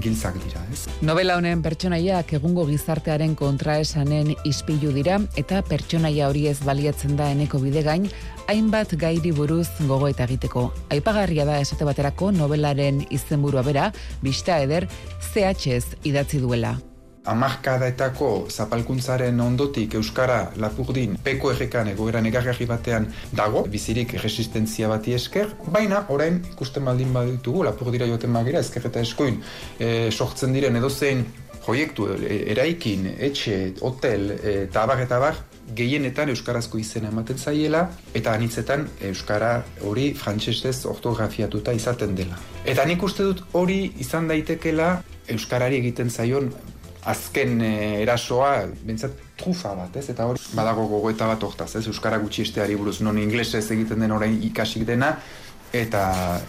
giltzak 0.00 0.38
dira, 0.40 0.62
ez? 0.72 0.86
Novela 1.04 1.36
honen 1.36 1.60
pertsonaiak 1.60 2.32
egungo 2.38 2.64
gizartearen 2.70 3.34
kontraesanen 3.36 4.30
ispilu 4.48 4.94
dira 4.96 5.18
eta 5.36 5.60
pertsonaia 5.68 6.30
hori 6.32 6.46
ez 6.48 6.56
baliatzen 6.64 7.18
da 7.18 7.28
eneko 7.34 7.60
bidegain, 7.60 8.08
hainbat 8.48 8.94
gairi 8.96 9.34
buruz 9.36 9.68
gogo 9.80 10.08
eta 10.08 10.24
egiteko. 10.24 10.70
Aipagarria 10.96 11.44
da 11.44 11.58
esate 11.60 11.84
baterako 11.84 12.30
novelaren 12.32 13.04
izenburua 13.10 13.66
bera, 13.68 13.90
bista 14.24 14.56
eder, 14.64 14.88
CHS 15.34 16.00
idatzi 16.08 16.40
duela 16.40 16.78
amarkadaetako 17.24 18.30
zapalkuntzaren 18.50 19.40
ondotik 19.40 19.94
Euskara 19.94 20.40
Lapurdin 20.56 21.16
peko 21.24 21.52
errekan 21.52 21.88
egoeran 21.92 22.26
egargarri 22.26 22.66
batean 22.66 23.06
dago, 23.36 23.62
bizirik 23.70 24.16
resistentzia 24.22 24.88
bati 24.90 25.14
esker, 25.14 25.54
baina 25.70 26.04
orain 26.14 26.40
ikusten 26.52 26.84
baldin 26.84 27.12
baditugu, 27.14 27.62
Lapurdira 27.68 28.08
joten 28.10 28.34
magira, 28.34 28.60
esker 28.60 28.90
eta 28.90 29.00
eskoin 29.00 29.38
e, 29.78 30.10
sortzen 30.10 30.52
diren 30.52 30.76
edozein 30.80 31.24
proiektu, 31.62 32.08
e, 32.16 32.42
eraikin, 32.56 33.06
etxe, 33.18 33.58
hotel, 33.86 34.30
e, 34.42 34.54
tabar 34.72 35.04
eta 35.04 35.20
bar, 35.22 35.38
gehienetan 35.78 36.28
euskarazko 36.32 36.78
izena 36.80 37.08
ematen 37.12 37.38
zaiela 37.38 37.84
eta 38.18 38.34
anitzetan 38.34 38.88
euskara 39.08 39.52
hori 39.88 40.10
frantsesez 40.18 40.84
ortografiatuta 40.90 41.72
izaten 41.72 42.16
dela. 42.18 42.36
Eta 42.66 42.84
nik 42.84 43.02
uste 43.02 43.24
dut 43.30 43.44
hori 43.56 43.80
izan 44.02 44.28
daitekela 44.28 44.96
euskarari 45.32 45.78
egiten 45.78 46.10
zaion 46.10 46.50
azken 47.04 47.60
e, 47.62 47.72
erasoa, 48.02 48.66
bintzat, 48.86 49.16
trufa 49.38 49.74
bat, 49.74 49.96
ez? 49.98 50.08
Eta 50.12 50.26
hori, 50.30 50.42
badago 50.54 50.86
gogoeta 50.90 51.26
bat 51.30 51.42
hortaz, 51.42 51.72
ez? 51.80 51.86
Euskara 51.90 52.20
gutxi 52.22 52.46
esteari 52.46 52.76
buruz, 52.78 53.00
non 53.02 53.18
inglesez 53.18 53.64
egiten 53.74 54.04
den 54.04 54.14
orain 54.14 54.38
ikasik 54.46 54.86
dena, 54.86 55.16
eta 55.72 56.02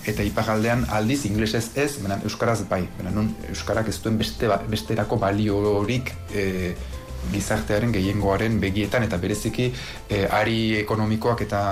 eta 0.09 0.25
ipagaldean 0.27 0.85
aldiz 0.91 1.23
inglesez 1.29 1.69
ez, 1.79 1.95
bena, 2.03 2.19
euskaraz 2.27 2.61
bai, 2.69 2.83
bena, 2.97 3.13
non 3.15 3.31
euskarak 3.49 3.89
ez 3.89 3.97
duen 4.03 4.19
beste, 4.19 4.49
ba, 4.51 4.59
besterako 4.69 5.17
baliorik 5.21 6.11
e, 6.35 6.75
gizartearen 7.31 7.93
gehiengoaren 7.95 8.59
begietan, 8.59 9.07
eta 9.07 9.17
bereziki 9.17 9.69
e, 10.09 10.25
ari 10.27 10.75
ekonomikoak 10.83 11.45
eta 11.47 11.63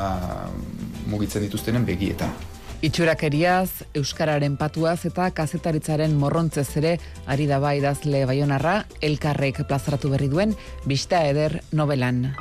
mugitzen 1.12 1.44
dituztenen 1.44 1.86
begietan. 1.86 2.32
Itxurakeriaz, 2.82 3.84
Euskararen 3.94 4.56
patuaz 4.58 5.04
eta 5.06 5.28
kazetaritzaren 5.38 6.16
morrontzez 6.18 6.66
ere 6.82 6.96
ari 7.30 7.46
da 7.46 7.62
bai 7.62 7.76
dazle 7.84 8.24
baionarra, 8.26 8.76
elkarrek 9.06 9.62
plazaratu 9.70 10.10
berri 10.16 10.32
duen, 10.34 10.58
bista 10.90 11.22
eder 11.30 11.60
novelan. 11.78 12.32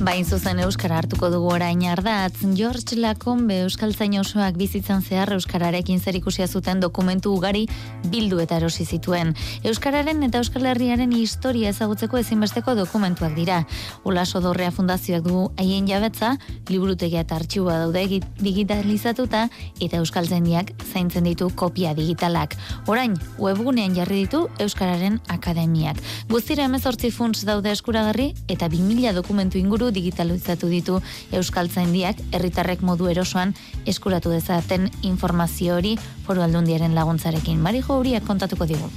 Bain 0.00 0.24
zuzen 0.24 0.56
Euskara 0.64 0.96
hartuko 0.96 1.28
dugu 1.28 1.50
orain 1.52 1.82
ardatz, 1.84 2.38
George 2.56 2.96
Lacombe 2.96 3.58
Euskal 3.66 3.92
osoak 4.20 4.56
bizitzan 4.56 5.02
zehar 5.02 5.30
Euskararekin 5.34 6.00
zer 6.00 6.16
ikusia 6.16 6.46
zuten 6.48 6.80
dokumentu 6.80 7.34
ugari 7.34 7.66
bildu 8.08 8.38
eta 8.40 8.56
erosi 8.56 8.86
zituen. 8.86 9.34
Euskararen 9.62 10.22
eta 10.22 10.38
Euskal 10.38 10.64
Herriaren 10.64 11.12
historia 11.12 11.68
ezagutzeko 11.68 12.16
ezinbesteko 12.16 12.74
dokumentuak 12.74 13.34
dira. 13.34 13.66
Olaso 14.04 14.40
Dorrea 14.40 14.70
Fundazioak 14.70 15.22
du 15.22 15.50
haien 15.58 15.86
jabetza, 15.86 16.38
liburutegia 16.70 17.20
eta 17.20 17.36
artxiboa 17.36 17.76
daude 17.84 18.22
digitalizatuta 18.40 19.50
eta 19.80 19.98
Euskal 19.98 20.26
Zaindiak 20.26 20.72
zaintzen 20.94 21.24
ditu 21.24 21.50
kopia 21.54 21.92
digitalak. 21.92 22.56
Orain, 22.86 23.18
webgunean 23.38 23.94
jarri 23.94 24.24
ditu 24.24 24.48
Euskararen 24.58 25.20
Akademiak. 25.28 26.00
Guztira 26.30 26.64
emezortzi 26.64 27.10
funts 27.10 27.44
daude 27.44 27.70
eskuragarri 27.70 28.32
eta 28.48 28.70
2000 28.72 29.12
dokumentu 29.12 29.58
inguru 29.58 29.89
digitalizatu 29.90 30.70
ditu 30.72 31.00
Euskaltzaindiak 31.32 32.22
herritarrek 32.32 32.82
modu 32.82 33.10
erosoan 33.12 33.54
eskuratu 33.86 34.30
dezaten 34.30 34.90
informazio 35.02 35.76
hori 35.76 35.96
foru 36.26 36.42
aldundiaren 36.46 36.94
laguntzarekin. 36.94 37.60
Marijo 37.60 37.98
horiak 37.98 38.26
kontatuko 38.26 38.66
digu. 38.66 38.90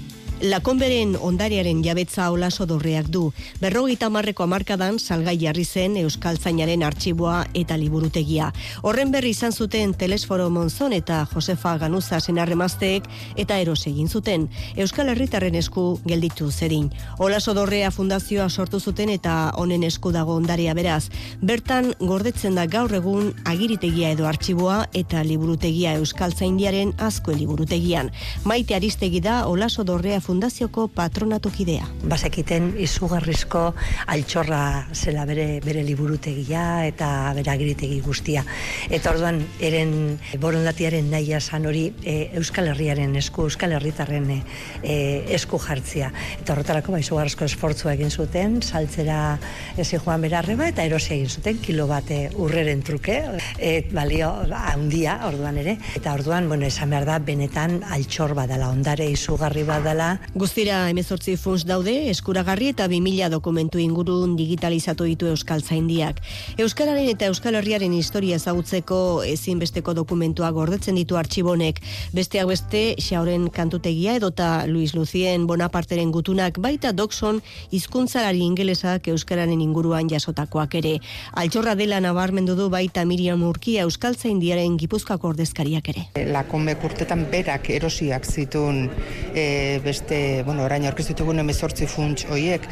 Lakonberen 0.43 1.13
ondariaren 1.23 1.79
jabetza 1.85 2.25
olaso 2.27 2.65
dorreak 2.67 3.07
du. 3.07 3.29
Berrogeita 3.61 4.09
marreko 4.11 4.43
amarkadan 4.43 4.97
salgai 4.99 5.37
jarri 5.39 5.63
zen 5.63 5.93
Euskal 6.01 6.35
Zainaren 6.35 6.81
artxiboa 6.83 7.45
eta 7.55 7.77
liburutegia. 7.79 8.49
Horren 8.81 9.13
berri 9.13 9.31
izan 9.31 9.55
zuten 9.55 9.93
Telesforo 9.93 10.49
Monzon 10.51 10.91
eta 10.91 11.21
Josefa 11.31 11.77
Ganuza 11.77 12.19
senarremazteek 12.19 13.07
eta 13.39 13.59
eros 13.63 13.85
egin 13.87 14.09
zuten. 14.09 14.49
Euskal 14.75 15.13
Herritarren 15.13 15.55
esku 15.55 15.85
gelditu 16.03 16.49
zerin. 16.51 16.91
Olaso 17.19 17.55
dorrea 17.55 17.91
fundazioa 17.91 18.49
sortu 18.49 18.81
zuten 18.81 19.15
eta 19.15 19.53
honen 19.55 19.87
esku 19.87 20.11
dago 20.11 20.35
ondarea 20.35 20.73
beraz. 20.73 21.07
Bertan 21.39 21.93
gordetzen 22.01 22.59
da 22.59 22.67
gaur 22.67 22.91
egun 22.99 23.31
agiritegia 23.45 24.11
edo 24.11 24.27
artxiboa 24.27 24.89
eta 24.91 25.23
liburutegia 25.23 25.95
Euskal 26.03 26.35
Zaindiaren 26.35 26.91
asko 26.99 27.31
liburutegian. 27.31 28.11
Maite 28.43 28.75
aristegi 28.75 29.23
da 29.23 29.45
Olaso 29.47 29.87
dorrea 29.87 30.19
fundazioko 30.33 30.87
patronatukidea. 30.89 31.85
Basekiten 32.09 32.71
izugarrizko 32.81 33.61
altxorra 34.09 34.61
zela 34.95 35.27
bere, 35.29 35.59
bere 35.61 35.83
liburutegia 35.85 36.63
eta 36.87 37.09
bere 37.37 37.51
agiritegi 37.53 37.99
guztia. 38.01 38.41
Eta 38.89 39.11
orduan, 39.13 39.41
eren 39.61 40.17
borondatiaren 40.41 41.11
nahi 41.13 41.35
asan 41.37 41.67
hori 41.69 41.85
e, 42.01 42.31
Euskal 42.39 42.71
Herriaren 42.71 43.13
esku, 43.19 43.45
Euskal 43.49 43.75
Herritarren 43.77 44.29
e, 44.33 44.39
e, 44.81 44.95
esku 45.37 45.59
jartzia. 45.61 46.09
Eta 46.39 46.55
horretarako 46.55 46.95
ba, 46.95 47.03
izugarrizko 47.03 47.45
esfortzua 47.45 47.93
egin 47.93 48.09
zuten, 48.09 48.57
saltzera 48.63 49.37
ezi 49.77 50.01
joan 50.01 50.25
berarreba 50.25 50.71
eta 50.71 50.87
erosi 50.89 51.13
egin 51.19 51.29
zuten, 51.29 51.61
kilo 51.61 51.85
bate 51.91 52.23
urreren 52.41 52.81
truke, 52.81 53.19
et 53.59 53.93
balio 53.93 54.31
ba, 54.49 54.65
handia 54.73 55.19
orduan 55.29 55.61
ere. 55.61 55.77
Eta 55.99 56.17
orduan, 56.17 56.49
bueno, 56.49 56.65
esan 56.65 56.89
behar 56.95 57.05
da, 57.11 57.21
benetan 57.21 57.81
altxor 57.93 58.33
badala, 58.39 58.73
ondare 58.73 59.11
izugarri 59.13 59.67
badala, 59.67 60.12
Guztira 60.35 60.89
emezortzi 60.91 61.35
funts 61.37 61.65
daude, 61.67 61.93
eskuragarri 62.11 62.71
eta 62.73 62.87
2000 62.91 63.29
dokumentu 63.33 63.79
ingurun 63.79 64.35
digitalizatu 64.37 65.07
ditu 65.09 65.27
Euskal 65.31 65.63
Zaindiak. 65.63 66.21
Euskararen 66.57 67.09
eta 67.11 67.29
Euskal 67.31 67.55
Herriaren 67.59 67.93
historia 67.93 68.37
ezagutzeko 68.39 68.97
ezinbesteko 69.27 69.93
dokumentua 69.97 70.51
gordetzen 70.51 70.99
ditu 70.99 71.17
artxibonek. 71.17 71.81
Besteak 72.13 72.49
beste, 72.49 72.83
xauren 73.01 73.49
kantutegia 73.53 74.17
edota 74.19 74.65
Luis 74.67 74.93
Lucien 74.93 75.47
Bonaparteren 75.47 76.11
gutunak 76.11 76.59
baita 76.61 76.91
dokson 76.91 77.41
hizkuntzalari 77.71 78.43
ingelesak 78.43 79.07
Euskararen 79.13 79.61
inguruan 79.61 80.09
jasotakoak 80.11 80.75
ere. 80.81 80.97
Altxorra 81.39 81.75
dela 81.79 82.01
nabarmendu 82.03 82.55
du 82.59 82.69
baita 82.73 83.05
Miriam 83.05 83.43
Urkia 83.47 83.87
Euskal 83.87 84.15
Zaindiaren 84.15 84.77
gipuzkako 84.77 85.33
ordezkariak 85.33 85.89
ere. 85.93 86.05
Lakonbe 86.33 86.75
kurtetan 86.81 87.25
berak 87.31 87.69
erosiak 87.73 88.25
zitun 88.29 88.85
e, 89.33 89.79
beste, 89.83 90.02
bueno, 90.45 90.63
orain 90.63 90.85
aurkeztu 90.85 91.13
ditugun 91.13 91.39
emezortzi 91.39 91.87
funts 91.87 92.25
hoiek 92.31 92.67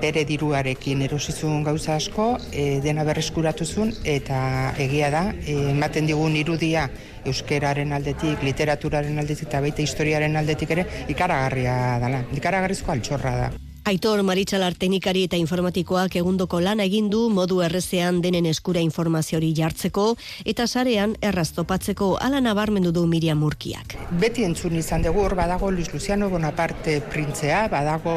bere 0.00 0.24
diruarekin 0.28 1.02
erosizun 1.06 1.64
gauza 1.64 1.96
asko, 1.96 2.36
e, 2.52 2.80
dena 2.84 3.04
berreskuratuzun 3.08 3.92
eta 4.04 4.40
egia 4.78 5.10
da, 5.10 5.22
e, 5.44 5.56
ematen 5.72 6.06
digun 6.06 6.36
irudia 6.36 6.88
euskeraren 7.26 7.92
aldetik, 7.96 8.42
literaturaren 8.46 9.18
aldetik 9.18 9.48
eta 9.48 9.62
baita 9.64 9.82
historiaren 9.82 10.36
aldetik 10.36 10.74
ere 10.76 10.86
ikaragarria 11.08 11.76
dela. 12.02 12.26
Ikaragarrizko 12.36 12.92
altxorra 12.92 13.38
da. 13.44 13.54
Aitor 13.86 14.18
Maritxalar 14.26 14.74
teknikari 14.74 15.20
eta 15.28 15.38
informatikoak 15.38 16.16
egundoko 16.18 16.58
lan 16.58 16.80
egin 16.82 17.06
du 17.06 17.20
modu 17.30 17.60
errezean 17.62 18.16
denen 18.24 18.48
eskura 18.50 18.80
informaziori 18.82 19.52
jartzeko 19.54 20.06
eta 20.52 20.64
sarean 20.66 21.12
erraztopatzeko 21.28 22.08
ala 22.18 22.40
nabarmendu 22.42 22.90
du 22.90 23.04
Miriam 23.06 23.38
Murkiak. 23.38 23.94
Beti 24.18 24.42
entzun 24.42 24.74
izan 24.80 25.06
dugu 25.06 25.22
hor 25.22 25.36
badago 25.38 25.70
Luis 25.70 25.92
Luciano 25.92 26.26
Bonaparte 26.32 26.96
printzea, 27.12 27.60
badago 27.70 28.16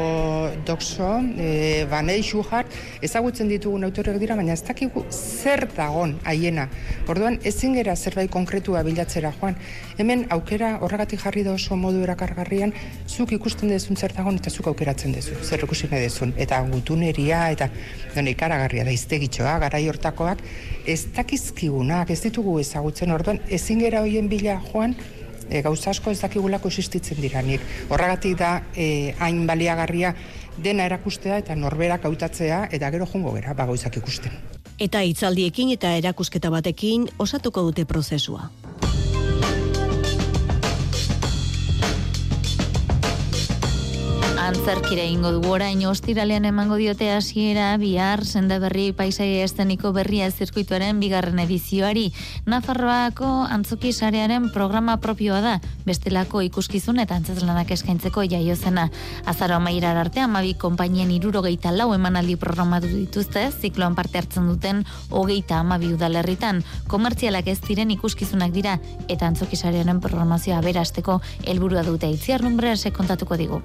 Doxo, 0.66 1.12
e, 1.38 1.86
Banei 1.92 2.18
Xujar, 2.26 2.66
ezagutzen 3.00 3.54
ditugun 3.54 3.86
autorek 3.86 4.18
dira, 4.18 4.34
baina 4.34 4.58
ez 4.58 4.64
dakigu 4.66 5.04
zer 5.12 5.68
dagon 5.76 6.16
haiena. 6.24 6.66
Orduan 7.06 7.38
ezin 7.46 7.78
gera 7.78 7.94
zerbait 7.94 8.34
konkretua 8.34 8.82
bilatzera 8.82 9.30
joan. 9.38 9.54
Hemen 10.02 10.26
aukera 10.34 10.80
horregatik 10.82 11.22
jarri 11.22 11.46
da 11.46 11.54
oso 11.54 11.78
modu 11.78 12.02
erakargarrian, 12.02 12.74
zuk 13.06 13.38
ikusten 13.38 13.70
dezun 13.70 13.94
zer 13.94 14.18
dagon 14.18 14.42
eta 14.42 14.50
zuk 14.50 14.74
aukeratzen 14.74 15.14
dezu. 15.14 15.38
Zer 15.46 15.59
ikusi 15.68 15.88
nahi 15.90 16.02
dezun. 16.06 16.34
Eta 16.36 16.60
gutuneria, 16.70 17.46
eta 17.54 17.68
don, 18.14 18.28
ikaragarria 18.30 18.84
da 18.84 18.94
iztegitxoa, 18.94 19.58
garai 19.66 19.86
hortakoak, 19.88 20.42
ez 20.86 21.04
dakizkigunak, 21.16 22.10
ez 22.10 22.20
ditugu 22.24 22.58
ezagutzen 22.60 23.12
orduan, 23.14 23.40
ezin 23.48 23.82
gera 23.84 24.04
hoien 24.04 24.28
bila 24.28 24.60
joan, 24.70 24.96
e, 25.50 25.62
gauza 25.62 25.90
asko 25.90 26.10
ez 26.10 26.20
dakigulako 26.22 26.70
existitzen 26.70 27.20
diranik. 27.20 27.64
Horregatik 27.88 28.38
da, 28.38 28.52
e, 28.74 29.14
hain 29.18 29.44
baliagarria 29.46 30.14
dena 30.60 30.86
erakustea 30.88 31.40
eta 31.42 31.56
norberak 31.56 32.04
hautatzea 32.04 32.66
eta 32.70 32.90
gero 32.94 33.06
jungo 33.06 33.34
gera, 33.36 33.54
bagoizak 33.54 34.00
ikusten. 34.00 34.34
Eta 34.80 35.02
hitzaldiekin 35.04 35.74
eta 35.76 35.92
erakusketa 35.98 36.50
batekin 36.52 37.08
osatuko 37.18 37.66
dute 37.68 37.84
prozesua. 37.84 38.48
Antzerkire 44.50 45.04
ingo 45.06 45.30
dugu 45.30 45.52
orain 45.54 45.84
ostiralean 45.86 46.42
emango 46.48 46.74
diote 46.74 47.06
hasiera 47.14 47.68
bihar 47.78 48.24
senda 48.26 48.56
berri 48.58 48.88
paisaia 48.90 49.44
esteniko 49.46 49.92
berria 49.94 50.26
zirkuituaren 50.26 50.98
bigarren 50.98 51.38
edizioari. 51.38 52.08
Nafarroako 52.50 53.28
antzoki 53.46 53.92
sarearen 53.92 54.48
programa 54.50 54.96
propioa 55.04 55.38
da, 55.44 55.52
bestelako 55.86 56.42
ikuskizun 56.48 56.98
eta 56.98 57.20
antzazlanak 57.20 57.70
eskaintzeko 57.76 58.24
jaio 58.32 58.56
zena. 58.56 58.88
Azaro 59.24 59.54
amairar 59.60 60.02
arte 60.02 60.24
amabi 60.24 60.56
konpainien 60.58 61.14
irurogeita 61.14 61.70
lau 61.70 61.92
emanaldi 61.94 62.34
programatu 62.34 62.90
dituzte, 62.90 63.46
zikloan 63.52 63.94
parte 63.94 64.18
hartzen 64.18 64.50
duten 64.50 64.82
hogeita 65.10 65.60
amabi 65.62 65.92
udalerritan. 65.94 66.64
Komertzialak 66.90 67.46
ez 67.54 67.60
diren 67.68 67.94
ikuskizunak 67.94 68.50
dira 68.50 68.80
eta 69.06 69.30
antzoki 69.30 69.54
sarearen 69.54 70.02
programazioa 70.02 70.58
berasteko 70.66 71.20
helburua 71.46 71.86
dute 71.86 72.10
itziar 72.10 72.42
numbrease 72.42 72.90
kontatuko 72.90 73.38
digu. 73.38 73.62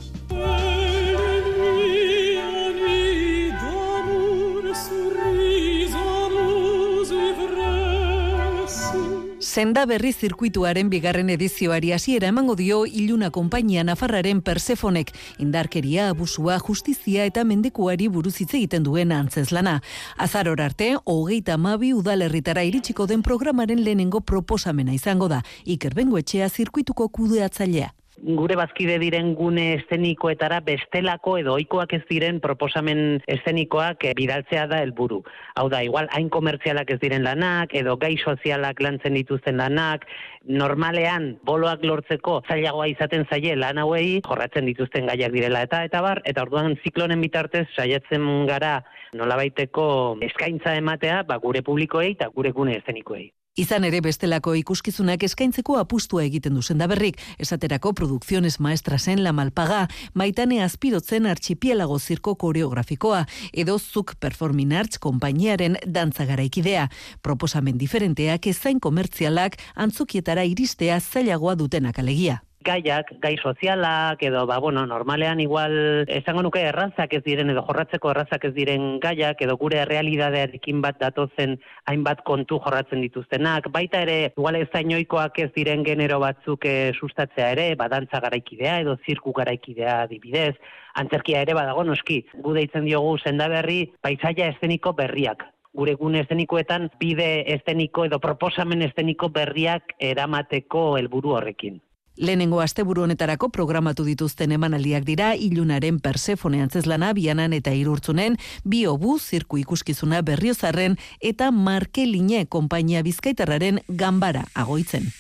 Senda 9.56 9.86
berri 9.88 10.10
zirkuituaren 10.12 10.90
bigarren 10.92 11.30
edizioari 11.32 11.94
hasiera 11.96 12.28
emango 12.28 12.58
dio 12.60 12.82
Iluna 12.86 13.30
konpainia 13.32 13.86
Nafarraren 13.88 14.42
Persefonek 14.44 15.14
indarkeria, 15.40 16.10
abusua, 16.10 16.58
justizia 16.60 17.24
eta 17.24 17.46
mendekuari 17.48 18.10
buruz 18.12 18.36
hitz 18.42 18.52
egiten 18.52 18.84
duen 18.84 19.16
antzeslana. 19.16 19.78
Azaror 20.18 20.60
arte, 20.60 20.92
hogeita 21.06 21.56
mabi 21.56 21.94
udalerritara 21.96 22.68
iritsiko 22.68 23.08
den 23.08 23.24
programaren 23.24 23.86
lehenengo 23.86 24.20
proposamena 24.20 24.92
izango 24.92 25.32
da. 25.32 25.46
Iker 25.64 25.96
etxea 25.96 26.50
zirkuituko 26.50 27.08
kudeatzailea 27.08 27.94
gure 28.24 28.56
bazkide 28.56 28.98
diren 29.00 29.34
gune 29.36 29.66
estenikoetara 29.76 30.62
bestelako 30.66 31.36
edo 31.42 31.56
ohikoak 31.56 31.94
ez 31.98 32.02
diren 32.10 32.40
proposamen 32.40 33.20
estenikoak 33.28 34.06
bidaltzea 34.18 34.66
da 34.72 34.80
helburu. 34.84 35.22
Hau 35.56 35.68
da, 35.70 35.82
igual 35.84 36.08
hain 36.16 36.30
komertzialak 36.30 36.92
ez 36.96 37.00
diren 37.02 37.26
lanak 37.28 37.76
edo 37.76 37.98
gai 37.98 38.16
sozialak 38.18 38.82
lantzen 38.82 39.14
dituzten 39.20 39.60
lanak, 39.60 40.08
normalean 40.48 41.36
boloak 41.46 41.84
lortzeko 41.84 42.42
zailagoa 42.48 42.88
izaten 42.94 43.26
zaie 43.30 43.56
lan 43.56 43.80
hauei 43.82 44.22
jorratzen 44.26 44.66
dituzten 44.70 45.10
gaiak 45.12 45.34
direla 45.34 45.64
eta 45.66 45.84
eta 45.88 46.02
bar 46.06 46.22
eta 46.26 46.46
orduan 46.46 46.78
ziklonen 46.84 47.22
bitartez 47.22 47.66
saiatzen 47.76 48.46
gara 48.50 48.78
nolabaiteko 49.14 49.88
eskaintza 50.30 50.76
ematea 50.76 51.24
ba 51.24 51.40
gure 51.42 51.62
publikoei 51.66 52.14
eta 52.14 52.30
gure 52.36 52.52
gune 52.52 52.78
estenikoei. 52.78 53.32
Izan 53.56 53.86
ere 53.88 54.02
bestelako 54.04 54.52
ikuskizunak 54.60 55.22
eskaintzeko 55.24 55.78
apustua 55.80 56.26
egiten 56.26 56.58
du 56.58 56.62
sendaberrik, 56.62 57.22
esaterako 57.40 57.94
produkziones 57.96 58.58
maestrasen 58.60 59.22
la 59.24 59.32
malpaga, 59.32 59.86
maitane 60.14 60.58
azpirotzen 60.64 61.30
archipielago 61.32 61.96
zirko 62.00 62.34
koreografikoa, 62.42 63.22
edo 63.54 63.78
zuk 63.80 64.18
performing 64.20 64.74
arts 64.76 65.00
konpainiaren 65.00 65.78
dantza 65.88 66.26
garaikidea. 66.28 66.90
Proposamen 67.24 67.80
diferenteak 67.80 68.52
ezain 68.52 68.84
komertzialak 68.84 69.56
antzukietara 69.76 70.44
iristea 70.44 71.00
zailagoa 71.00 71.56
dutenak 71.56 72.04
alegia 72.04 72.42
gaiak, 72.66 73.12
gai 73.22 73.36
sozialak, 73.38 74.24
edo, 74.26 74.46
ba, 74.50 74.58
bueno, 74.60 74.86
normalean 74.90 75.40
igual, 75.40 76.06
esango 76.12 76.44
nuke 76.46 76.64
errazak 76.66 77.14
ez 77.14 77.22
diren, 77.26 77.52
edo 77.54 77.64
jorratzeko 77.68 78.12
errazak 78.12 78.48
ez 78.50 78.54
diren 78.56 78.98
gaiak, 79.04 79.42
edo 79.46 79.58
gure 79.62 79.84
realidadearekin 79.86 80.82
bat 80.84 81.00
datozen 81.02 81.58
hainbat 81.92 82.24
kontu 82.28 82.60
jorratzen 82.66 83.04
dituztenak, 83.06 83.70
baita 83.72 84.02
ere, 84.06 84.18
igual 84.34 84.60
ez 84.60 84.68
zainoikoak 84.74 85.40
ez 85.46 85.52
diren 85.56 85.86
genero 85.86 86.20
batzuk 86.24 86.66
e, 86.66 86.76
sustatzea 87.00 87.52
ere, 87.56 87.68
badantza 87.80 88.22
garaikidea, 88.26 88.80
edo 88.84 88.98
zirku 89.06 89.36
garaikidea 89.38 90.02
dibidez, 90.12 90.56
antzerkia 91.00 91.46
ere 91.46 91.56
badago 91.58 91.84
noski, 91.88 92.24
gu 92.42 92.56
deitzen 92.58 92.88
diogu 92.90 93.18
senda 93.22 93.48
berri, 93.52 93.84
paisaia 94.02 94.50
esteniko 94.54 94.96
berriak, 94.98 95.46
gure 95.76 95.96
gune 96.00 96.22
estenikoetan 96.24 96.90
bide 97.00 97.30
esteniko 97.56 98.06
edo 98.08 98.20
proposamen 98.24 98.86
esteniko 98.88 99.30
berriak 99.30 99.98
eramateko 100.12 100.96
helburu 101.00 101.36
horrekin. 101.40 101.82
Lehenengo 102.18 102.62
asteburu 102.62 103.04
honetarako 103.04 103.50
programatu 103.50 104.06
dituzten 104.08 104.54
emanaldiak 104.56 105.04
dira 105.04 105.34
ilunaren 105.36 106.00
persefone 106.00 106.62
antzezlana 106.64 107.12
bianan 107.14 107.54
eta 107.54 107.74
irurtzunen, 107.76 108.38
bi 108.64 108.86
obu 108.88 109.18
zirku 109.20 109.60
ikuskizuna 109.60 110.22
berriozarren 110.22 110.96
eta 111.20 111.52
markeline 111.52 112.46
konpainia 112.48 113.04
bizkaitarraren 113.04 113.84
gambara 113.88 114.48
agoitzen. 114.54 115.12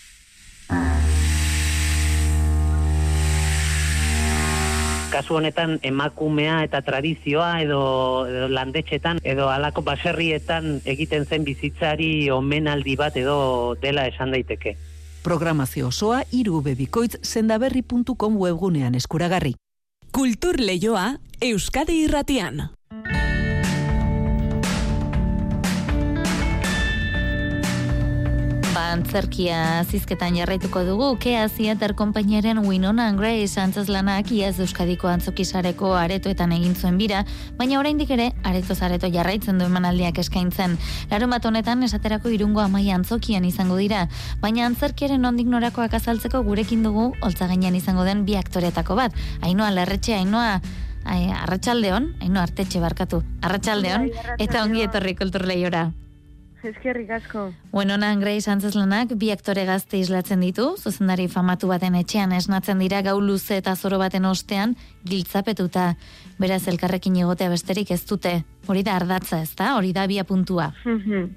kasu 5.15 5.37
honetan 5.37 5.77
emakumea 5.87 6.57
eta 6.65 6.81
tradizioa 6.83 7.61
edo, 7.63 7.79
edo 8.27 8.49
landetxetan 8.51 9.21
edo 9.23 9.47
alako 9.47 9.85
baserrietan 9.87 10.81
egiten 10.83 11.23
zen 11.23 11.45
bizitzari 11.47 12.29
omenaldi 12.35 12.97
bat 12.99 13.15
edo 13.21 13.37
dela 13.79 14.09
esan 14.11 14.35
daiteke. 14.35 14.75
Programazio 15.25 15.87
osoa 15.87 16.19
irubebikoitz 16.31 17.15
sendaberri.com 17.25 18.35
webgunean 18.37 18.95
eskuragarri. 18.99 19.55
Kultur 20.13 20.59
leioa 20.61 21.05
Euskadi 21.41 21.95
irratian. 22.03 22.61
Antzerkia 28.75 29.83
zizketan 29.87 30.35
jarraituko 30.35 30.81
dugu, 30.83 31.07
Kea 31.19 31.47
Theater 31.49 31.93
Kompainiaren 31.95 32.59
Winona 32.67 33.07
and 33.09 33.19
Grace 33.19 33.59
antzaslanak 33.61 34.31
iaz 34.31 34.59
Euskadiko 34.59 35.07
antzokisareko 35.07 35.93
aretoetan 35.95 36.51
egin 36.55 36.75
zuen 36.75 36.97
bira, 36.97 37.23
baina 37.57 37.79
oraindik 37.79 38.11
ere 38.11 38.31
areto 38.43 38.75
zareto 38.75 39.07
jarraitzen 39.11 39.59
du 39.59 39.65
emanaldiak 39.65 40.19
eskaintzen. 40.19 40.77
Larun 41.11 41.33
bat 41.35 41.45
honetan 41.45 41.83
esaterako 41.87 42.29
irungo 42.35 42.61
amai 42.61 42.89
antzokian 42.91 43.45
izango 43.45 43.77
dira, 43.81 44.07
baina 44.41 44.65
antzerkiaren 44.67 45.25
ondik 45.25 45.47
norakoak 45.47 45.93
azaltzeko 45.93 46.43
gurekin 46.43 46.83
dugu 46.83 47.13
holtza 47.21 47.49
izango 47.55 48.03
den 48.03 48.25
bi 48.25 48.35
aktoretako 48.35 48.95
bat. 48.95 49.13
Ainoa 49.41 49.71
lerretxe, 49.71 50.15
ainoa 50.15 50.61
Arratxaldeon, 51.05 52.15
ainoa 52.21 52.43
artetxe 52.43 52.79
barkatu. 52.79 53.21
Arratxaldeon, 53.41 54.09
bai, 54.09 54.39
eta 54.39 54.63
ongi 54.63 54.81
etorri 54.81 55.15
kulturleiora. 55.15 55.91
Eskerrik 56.65 57.11
asko. 57.13 57.51
Bueno, 57.71 57.97
nan 58.01 58.19
Grace 58.19 58.49
Antzeslenak 58.49 59.13
bi 59.21 59.29
aktore 59.31 59.65
gazte 59.67 59.99
islatzen 60.01 60.41
ditu, 60.41 60.71
zuzendari 60.81 61.27
famatu 61.29 61.69
baten 61.69 61.95
etxean 61.99 62.33
esnatzen 62.33 62.81
dira 62.81 63.03
gau 63.05 63.19
luze 63.21 63.59
eta 63.61 63.75
zoro 63.75 63.99
baten 64.01 64.25
ostean 64.25 64.75
giltzapetuta. 65.05 65.93
Beraz 66.41 66.63
elkarrekin 66.71 67.15
egotea 67.21 67.51
besterik 67.53 67.91
ez 67.91 68.01
dute. 68.09 68.39
Hori 68.67 68.83
da 68.83 68.95
ardatza, 68.97 69.41
ez 69.45 69.53
da? 69.55 69.75
Hori 69.77 69.93
da 69.93 70.07
bia 70.07 70.23
puntua. 70.25 70.71
Mhm. 70.85 71.29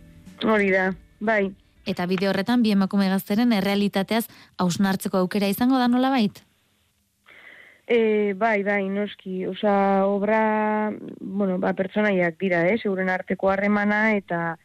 Hori 0.48 0.70
da, 0.72 0.92
bai. 1.20 1.50
Eta 1.86 2.06
bide 2.06 2.28
horretan 2.28 2.62
bi 2.62 2.72
emakume 2.72 3.08
gazteren 3.08 3.52
errealitateaz 3.52 4.26
hausnartzeko 4.58 5.18
aukera 5.18 5.48
izango 5.48 5.78
da 5.78 5.88
nola 5.88 6.10
bait? 6.10 6.44
E, 7.88 8.34
bai, 8.36 8.62
bai, 8.62 8.82
noski, 8.92 9.46
oza, 9.48 10.04
obra, 10.04 10.92
bueno, 11.20 11.56
ba, 11.58 11.72
pertsonaiak 11.72 12.36
dira, 12.36 12.66
eh, 12.68 12.76
seguren 12.76 13.08
arteko 13.08 13.48
harremana, 13.48 14.12
eta, 14.16 14.58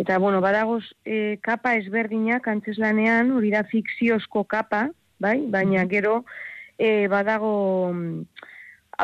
Eta, 0.00 0.16
bueno, 0.16 0.40
badagoz 0.40 0.84
e, 1.04 1.36
kapa 1.44 1.74
ezberdinak 1.76 2.46
antzeslanean, 2.48 3.34
hori 3.36 3.50
da 3.52 3.66
fikziozko 3.68 4.46
kapa, 4.48 4.86
bai? 5.20 5.36
Baina 5.52 5.82
gero 5.90 6.22
e, 6.80 7.04
badago 7.12 7.50
mm, 7.92 8.46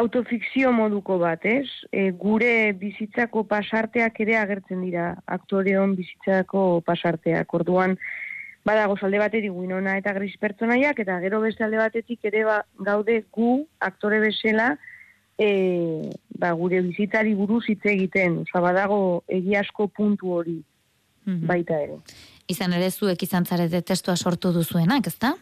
autofikzio 0.00 0.70
moduko 0.72 1.18
bat, 1.20 1.44
ez? 1.44 1.68
E, 1.92 2.08
gure 2.16 2.72
bizitzako 2.80 3.42
pasarteak 3.50 4.22
ere 4.24 4.38
agertzen 4.40 4.80
dira, 4.86 5.10
aktoreon 5.36 5.92
bizitzako 5.98 6.62
pasarteak. 6.86 7.52
Orduan, 7.58 7.98
badago 8.64 8.96
alde 9.02 9.20
batetik 9.20 9.52
guinona 9.52 9.98
eta 10.00 10.14
gris 10.16 10.32
pertsonaiak, 10.40 11.02
eta 11.04 11.18
gero 11.20 11.42
beste 11.44 11.66
alde 11.66 11.82
batetik 11.82 12.24
ere 12.30 12.46
ba, 12.48 12.62
gaude 12.88 13.18
gu, 13.36 13.50
aktore 13.84 14.22
bezala, 14.24 14.70
e, 15.36 15.50
ba, 16.40 16.54
gure 16.56 16.80
bizitzari 16.88 17.36
buruz 17.36 17.66
hitz 17.68 17.84
egiten. 17.84 18.40
Osa, 18.46 18.64
badago 18.64 19.02
egiasko 19.40 19.90
puntu 19.92 20.32
hori. 20.38 20.56
-hmm. 21.26 21.46
baita 21.46 21.80
ere. 21.82 21.98
Izan 22.48 22.72
ere 22.72 22.90
zuek 22.90 23.22
izan 23.22 23.44
zarete 23.44 23.82
testua 23.82 24.16
sortu 24.16 24.52
duzuenak, 24.52 25.06
ezta? 25.06 25.34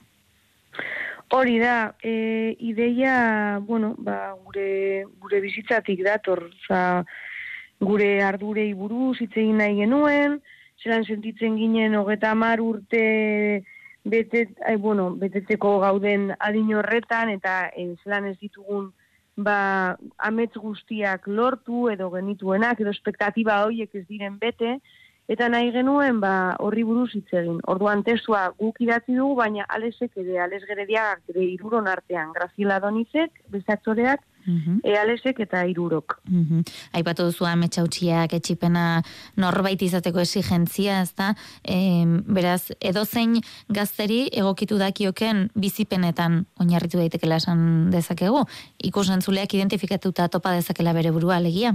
Hori 1.31 1.59
da, 1.59 1.95
e, 2.03 2.57
ideia, 2.61 3.59
bueno, 3.59 3.95
ba, 3.99 4.35
gure, 4.45 5.05
gure 5.19 5.41
bizitzatik 5.41 6.03
dator, 6.05 6.51
oza, 6.51 7.05
gure 7.81 8.23
ardurei 8.23 8.73
buruz 8.75 9.19
hitz 9.21 9.33
egin 9.37 9.59
nahi 9.59 9.75
genuen, 9.81 10.41
zelan 10.83 11.05
sentitzen 11.05 11.57
ginen 11.57 11.95
hogeta 11.97 12.31
amar 12.31 12.61
urte 12.61 13.65
betet, 14.05 14.53
ai, 14.67 14.77
bueno, 14.77 15.11
betetzeko 15.17 15.79
gauden 15.81 16.35
adin 16.39 16.75
horretan, 16.75 17.31
eta 17.31 17.71
e, 17.77 17.95
zelan 18.05 18.29
ez 18.31 18.39
ditugun 18.39 18.93
ba, 19.37 19.97
amets 20.19 20.55
guztiak 20.55 21.27
lortu 21.27 21.89
edo 21.91 22.11
genituenak, 22.13 22.81
edo 22.81 22.93
espektatiba 22.95 23.63
horiek 23.65 23.95
ez 23.95 24.05
diren 24.07 24.39
bete, 24.39 24.79
Eta 25.29 25.49
nahi 25.49 25.71
genuen, 25.73 26.19
ba, 26.21 26.55
horri 26.61 26.83
buruz 26.85 27.11
hitz 27.17 27.31
egin. 27.33 27.57
Orduan 27.73 28.03
testua 28.05 28.51
guk 28.59 28.81
idatzi 28.85 29.17
dugu, 29.17 29.39
baina 29.39 29.65
alesek 29.73 30.19
ere, 30.21 30.37
ales 30.45 30.61
gerediak, 30.69 31.23
ere 31.33 31.47
iruron 31.49 31.89
artean, 31.89 32.33
Graziela 32.37 32.77
Donizek, 32.81 33.41
bezaktoreak, 33.55 34.21
mm 34.45 34.83
e 34.85 34.97
alesek 35.01 35.41
eta 35.41 35.63
irurok. 35.65 36.19
Mm 36.29 36.61
Aipatu 36.93 37.25
duzu 37.31 37.47
ametsautxiak, 37.49 38.35
etxipena 38.37 39.01
norbait 39.41 39.81
izateko 39.81 40.21
exigentzia, 40.21 41.01
ez 41.01 41.15
da? 41.17 41.31
E, 41.65 42.05
beraz, 42.29 42.69
edozein 42.81 43.39
gazteri 43.69 44.29
egokitu 44.29 44.77
dakioken 44.79 45.49
bizipenetan 45.57 46.45
oinarritu 46.61 47.01
daitekela 47.01 47.41
esan 47.41 47.91
dezakegu, 47.91 48.45
ikusentzuleak 48.93 49.57
identifikatuta 49.57 50.29
topa 50.29 50.53
dezakela 50.61 50.93
bere 50.93 51.17
burua 51.17 51.41
alegia? 51.41 51.75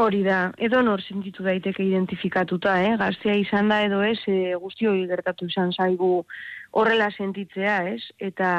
Hori 0.00 0.22
da, 0.24 0.52
edo 0.56 0.80
nor 0.80 1.02
sentitu 1.04 1.44
daiteke 1.44 1.84
identifikatuta, 1.84 2.78
eh? 2.80 2.94
gaztea 2.96 3.34
izan 3.36 3.68
da 3.68 3.82
edo 3.84 4.00
ez, 4.02 4.18
e, 4.26 4.54
guztioi 4.56 5.04
gertatu 5.10 5.50
izan 5.50 5.72
zaigu 5.72 6.24
horrela 6.72 7.10
sentitzea, 7.12 7.74
ez? 7.90 8.00
Eta 8.18 8.52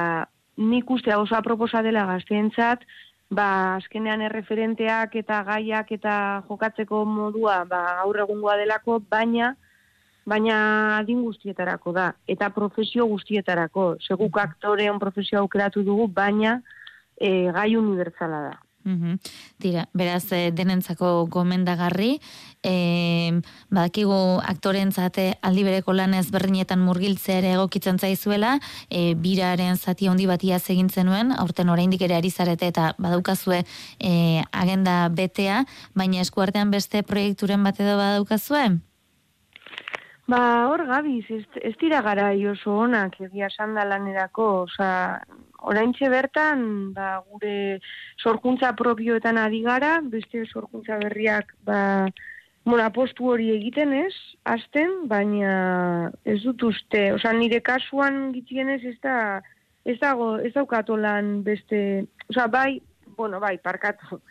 nik 0.58 0.92
uste 0.94 1.16
oso 1.18 1.34
aproposa 1.36 1.82
dela 1.82 2.06
gazteentzat, 2.06 2.86
ba, 3.34 3.48
azkenean 3.80 4.22
erreferenteak 4.22 5.16
eta 5.24 5.42
gaiak 5.48 5.92
eta 5.98 6.16
jokatzeko 6.50 7.02
modua 7.10 7.64
ba, 7.66 7.82
gaur 8.04 8.20
egungoa 8.28 8.58
delako, 8.62 9.00
baina 9.10 9.56
baina 10.26 10.58
adin 11.00 11.24
guztietarako 11.26 11.92
da, 11.98 12.12
eta 12.28 12.52
profesio 12.56 13.08
guztietarako. 13.10 13.96
Seguk 14.06 14.38
aktore 14.40 14.86
on 14.92 15.02
profesio 15.02 15.42
aukeratu 15.42 15.84
dugu, 15.84 16.08
baina 16.08 16.60
e, 17.18 17.50
gai 17.52 17.74
unibertsala 17.76 18.44
da. 18.46 18.54
Mm 18.84 19.16
Tira, 19.60 19.88
beraz, 19.94 20.32
e, 20.36 20.52
denentzako 20.52 21.26
gomendagarri, 21.32 22.20
e, 22.64 23.40
badakigu 23.72 24.42
aktorentzate 24.44 25.38
aldi 25.42 25.64
bereko 25.64 25.94
lan 25.96 26.14
ezberdinetan 26.18 26.84
murgiltzea 26.84 27.38
ere 27.40 27.54
egokitzen 27.56 28.00
zaizuela, 28.00 28.58
e, 28.90 29.14
biraren 29.16 29.78
zati 29.78 30.10
handi 30.12 30.28
batia 30.28 30.60
egin 30.74 30.90
zenuen, 30.90 31.32
aurten 31.32 31.70
oraindik 31.70 32.02
ere 32.02 32.16
ari 32.16 32.30
zarete 32.30 32.68
eta 32.68 32.94
badaukazue 32.98 33.64
e, 34.00 34.44
agenda 34.52 35.08
betea, 35.10 35.64
baina 35.96 36.20
eskuartean 36.20 36.72
beste 36.72 37.04
proiekturen 37.04 37.64
bat 37.64 37.80
edo 37.80 37.96
badaukazue? 37.98 38.66
Ba, 40.28 40.68
hor 40.72 40.86
gabiz, 40.88 41.26
ez, 41.30 41.46
ez 41.62 41.76
dira 41.80 42.02
gara 42.02 42.32
oso 42.52 42.78
onak 42.86 43.20
egia 43.22 43.50
sanda 43.52 43.84
lanerako, 43.86 44.46
oza, 44.68 45.20
oraintxe 45.64 46.10
bertan, 46.12 46.94
ba, 46.96 47.18
gure 47.32 47.80
sorkuntza 48.20 48.74
propioetan 48.76 49.40
ari 49.40 49.64
gara, 49.64 49.98
beste 50.04 50.44
sorkuntza 50.52 51.00
berriak, 51.02 51.56
ba, 51.64 52.08
bueno, 52.66 52.84
apostu 52.84 53.32
hori 53.32 53.50
egiten 53.56 53.94
ez, 53.96 54.14
azten, 54.48 55.08
baina 55.12 56.12
ez 56.24 56.40
dut 56.44 56.64
uste, 56.70 57.10
oza, 57.16 57.34
nire 57.36 57.62
kasuan 57.64 58.32
gitien 58.36 58.72
ez, 58.76 58.82
da, 59.04 59.42
ez 59.84 59.98
dago, 60.00 60.38
ez 60.40 60.54
daukato 60.56 60.98
lan 61.00 61.42
beste, 61.44 62.06
oza, 62.30 62.48
bai, 62.48 62.82
bueno, 63.18 63.40
bai, 63.44 63.58
parkatu, 63.64 64.22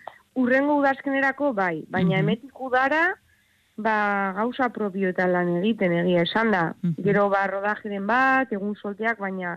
urrengo 0.40 0.79
udazkenerako 0.81 1.53
bai, 1.57 1.85
baina 1.88 2.16
mm 2.16 2.25
emetik 2.25 2.61
udara, 2.61 3.05
ba, 3.77 4.33
gauza 4.37 4.68
propio 4.73 5.11
eta 5.12 5.27
lan 5.29 5.57
egiten 5.59 5.92
egia 6.03 6.25
esan 6.27 6.53
da. 6.53 6.64
Gero 7.05 7.29
ba, 7.33 7.47
rodajiren 7.51 8.07
bat, 8.07 8.53
egun 8.53 8.77
solteak, 8.81 9.21
baina, 9.21 9.57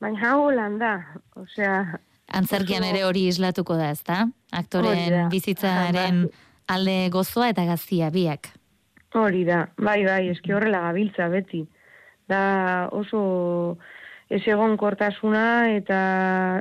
baina 0.00 0.30
hau 0.30 0.50
lan 0.54 0.78
da, 0.78 0.96
osea... 1.36 2.00
Antzerkian 2.34 2.84
ere 2.88 3.04
hori 3.04 3.26
islatuko 3.28 3.76
da, 3.76 3.90
ezta? 3.92 4.24
Aktoren 4.56 5.28
bizitzaren 5.30 6.24
alde 6.72 6.96
gozoa 7.12 7.50
eta 7.52 7.66
gazia 7.68 8.08
biak. 8.10 8.48
Hori 9.14 9.44
da, 9.46 9.66
bai, 9.76 10.00
bai, 10.06 10.30
eski 10.32 10.54
horrela 10.56 10.80
gabiltza 10.88 11.28
beti. 11.30 11.62
Da 12.26 12.88
oso 12.96 13.20
ez 14.32 14.40
egon 14.48 14.78
kortasuna 14.80 15.44
eta 15.76 15.98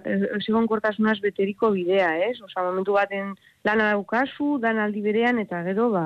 ez 0.04 0.44
egon 0.44 0.68
kortasunaz 0.68 1.18
beteriko 1.24 1.72
bidea, 1.74 2.12
ez? 2.28 2.36
Osa, 2.44 2.62
momentu 2.66 2.98
baten 2.98 3.34
lana 3.64 3.94
daukazu, 3.94 4.58
dan 4.62 4.82
aldi 4.84 5.02
berean, 5.02 5.40
eta 5.42 5.64
gero, 5.66 5.90
ba, 5.94 6.06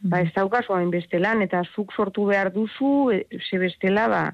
ba 0.00 0.22
ez 0.22 0.30
daukazu 0.36 0.76
hain 0.76 0.92
beste 0.94 1.20
lan, 1.20 1.42
eta 1.42 1.64
zuk 1.74 1.92
sortu 1.92 2.28
behar 2.30 2.52
duzu, 2.54 3.10
e, 3.12 3.24
ze 3.42 3.58
bestela, 3.58 4.06
ba, 4.08 4.24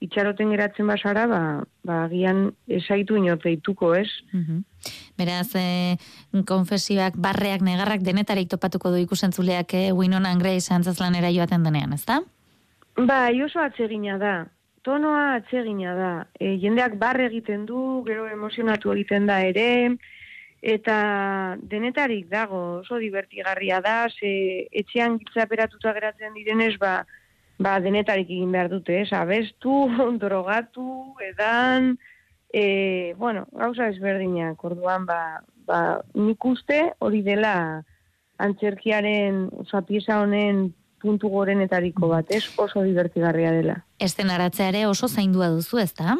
itxaroten 0.00 0.50
geratzen 0.54 0.88
basara, 0.88 1.26
ba, 1.28 1.40
ba 1.84 2.00
gian 2.08 2.50
esaitu 2.68 3.18
inoteituko, 3.20 3.92
ez? 3.94 4.08
Beraz, 5.20 5.52
e, 5.60 5.96
konfesioak, 6.48 7.18
barreak, 7.20 7.60
negarrak, 7.66 8.04
denetarik 8.06 8.48
topatuko 8.48 8.94
du 8.94 9.02
ikusentzuleak, 9.04 9.74
e, 9.74 9.92
Winona 9.92 10.32
Grace 10.40 10.72
antzazlanera 10.74 11.32
joaten 11.36 11.66
denean, 11.68 11.92
ez 11.92 12.04
da? 12.08 12.22
Ba, 12.96 13.28
oso 13.44 13.60
atsegina 13.60 14.16
da. 14.18 14.34
Tonoa 14.82 15.36
atsegina 15.36 15.92
da. 15.94 16.12
E, 16.40 16.56
jendeak 16.62 16.96
barre 16.98 17.28
egiten 17.28 17.66
du, 17.68 18.02
gero 18.08 18.24
emozionatu 18.32 18.94
egiten 18.96 19.28
da 19.28 19.42
ere, 19.44 19.98
eta 20.60 21.56
denetarik 21.60 22.28
dago, 22.32 22.80
oso 22.80 22.96
divertigarria 23.00 23.80
da, 23.84 24.08
ze 24.08 24.66
etxean 24.72 25.18
gitzaperatuta 25.20 25.92
geratzen 25.96 26.32
direnez, 26.36 26.76
ba, 26.80 27.04
ba 27.60 27.76
denetarik 27.84 28.30
egin 28.30 28.52
behar 28.54 28.70
dute, 28.72 29.02
ez, 29.02 29.12
abestu, 29.12 29.84
drogatu, 30.22 31.14
edan, 31.28 31.94
e, 32.52 33.14
bueno, 33.20 33.46
gauza 33.52 33.90
ezberdinak, 33.92 34.64
orduan, 34.64 35.06
ba, 35.06 35.20
ba, 35.68 36.00
nik 36.16 36.44
uste 36.44 36.82
hori 36.98 37.22
dela 37.26 37.54
antzerkiaren, 38.40 39.48
oza, 39.60 39.84
pieza 39.84 40.22
honen 40.22 40.70
puntu 41.00 41.30
gorenetariko 41.32 42.08
bat, 42.08 42.32
ez, 42.32 42.44
oso 42.60 42.82
divertigarria 42.84 43.52
dela. 43.56 43.78
Esten 44.00 44.30
ere 44.30 44.86
oso 44.86 45.08
zaindua 45.08 45.48
duzu, 45.48 45.78
ez 45.78 45.92
da? 45.94 46.16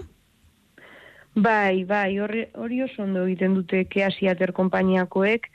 Bai, 1.34 1.84
bai, 1.84 2.18
hori, 2.18 2.46
hori 2.54 2.82
oso 2.82 3.02
ondo 3.02 3.24
egiten 3.24 3.54
dute 3.54 3.84
keasiater 3.84 4.52
konpainiakoek, 4.52 5.46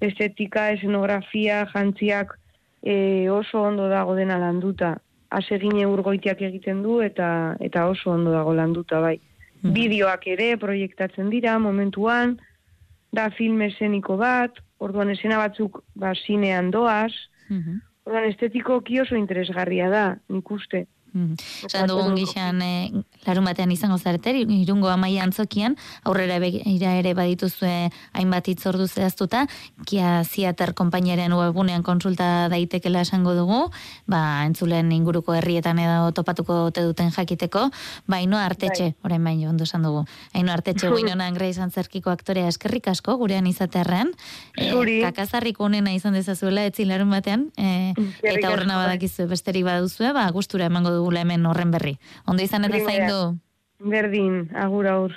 estetika, 0.00 0.70
escenografia, 0.72 1.66
jantziak 1.74 2.38
e, 2.82 3.28
oso 3.30 3.62
ondo 3.62 3.88
dago 3.88 4.14
dena 4.14 4.38
landuta. 4.38 4.96
Asegine 5.30 5.86
urgoitiak 5.86 6.40
egiten 6.42 6.82
du 6.82 7.00
eta 7.04 7.56
eta 7.60 7.86
oso 7.88 8.12
ondo 8.12 8.32
dago 8.32 8.54
landuta, 8.54 9.00
bai. 9.00 9.18
Mm. 9.62 9.72
Bideoak 9.74 10.26
ere 10.26 10.56
proiektatzen 10.56 11.28
dira 11.30 11.58
momentuan, 11.58 12.38
da 13.12 13.28
film 13.30 13.60
eseniko 13.62 14.16
bat, 14.16 14.60
orduan 14.78 15.10
esena 15.10 15.38
batzuk 15.40 15.82
ba, 15.94 16.14
zinean 16.14 16.70
doaz, 16.70 17.12
mm 17.48 17.84
orduan 18.08 18.24
estetiko 18.24 18.78
oso 19.02 19.16
interesgarria 19.16 19.90
da, 19.92 20.16
nik 20.32 20.50
uste. 20.50 20.86
Zan 21.68 21.88
dugun 21.88 22.14
gixan, 22.18 22.60
e, 22.62 22.90
larun 23.26 23.46
batean 23.48 23.72
izango 23.72 23.98
zarete, 23.98 24.32
irungo 24.58 24.90
amaia 24.92 25.24
antzokian, 25.24 25.76
aurrera 26.04 26.38
ira 26.46 26.94
ere 26.98 27.14
badituzue 27.16 27.90
hainbat 28.16 28.48
itzordu 28.52 28.86
zehaztuta, 28.88 29.46
kia 29.88 30.22
ziater 30.24 30.74
kompainiaren 30.78 31.32
webunean 31.36 31.82
konsulta 31.86 32.48
daitekela 32.52 33.02
esango 33.06 33.34
dugu, 33.36 33.60
ba, 34.06 34.44
entzulen 34.46 34.92
inguruko 34.92 35.34
herrietan 35.38 35.80
edo 35.82 36.12
topatuko 36.16 36.60
te 36.74 36.84
duten 36.86 37.10
jakiteko, 37.14 37.68
ba, 38.06 38.20
ino 38.24 38.38
artetxe, 38.38 38.92
bai. 38.92 39.08
orain 39.10 39.24
baino, 39.30 39.50
ondo 39.50 39.64
esan 39.68 39.86
dugu, 39.86 40.04
haino 40.34 40.52
artetxe 40.52 40.90
guinonan 40.94 41.34
greiz 41.34 41.56
antzerkiko 41.62 42.12
aktorea 42.14 42.48
eskerrik 42.52 42.90
asko, 42.92 43.16
gurean 43.20 43.48
izaterren, 43.50 44.12
e, 44.56 44.70
kakazarriko 45.02 45.66
honena 45.68 45.92
izan 45.96 46.16
dezazuela, 46.16 46.66
etzi 46.68 46.86
larun 46.88 47.10
batean, 47.12 47.48
e, 47.56 47.94
eta 48.22 48.52
horrena 48.52 48.78
bai. 48.78 48.86
badakizu, 48.86 49.28
besterik 49.30 49.66
baduzue, 49.68 50.12
ba, 50.16 50.28
gustura 50.34 50.68
emango 50.68 50.92
dugula 50.98 51.22
hemen 51.24 51.46
horren 51.46 51.72
berri. 51.74 51.96
Ondo 52.26 52.44
izan 52.44 52.68
eta 52.68 52.82
zaindu? 52.82 53.38
Berdin, 53.78 54.48
agur 54.58 54.90
aur. 54.90 55.16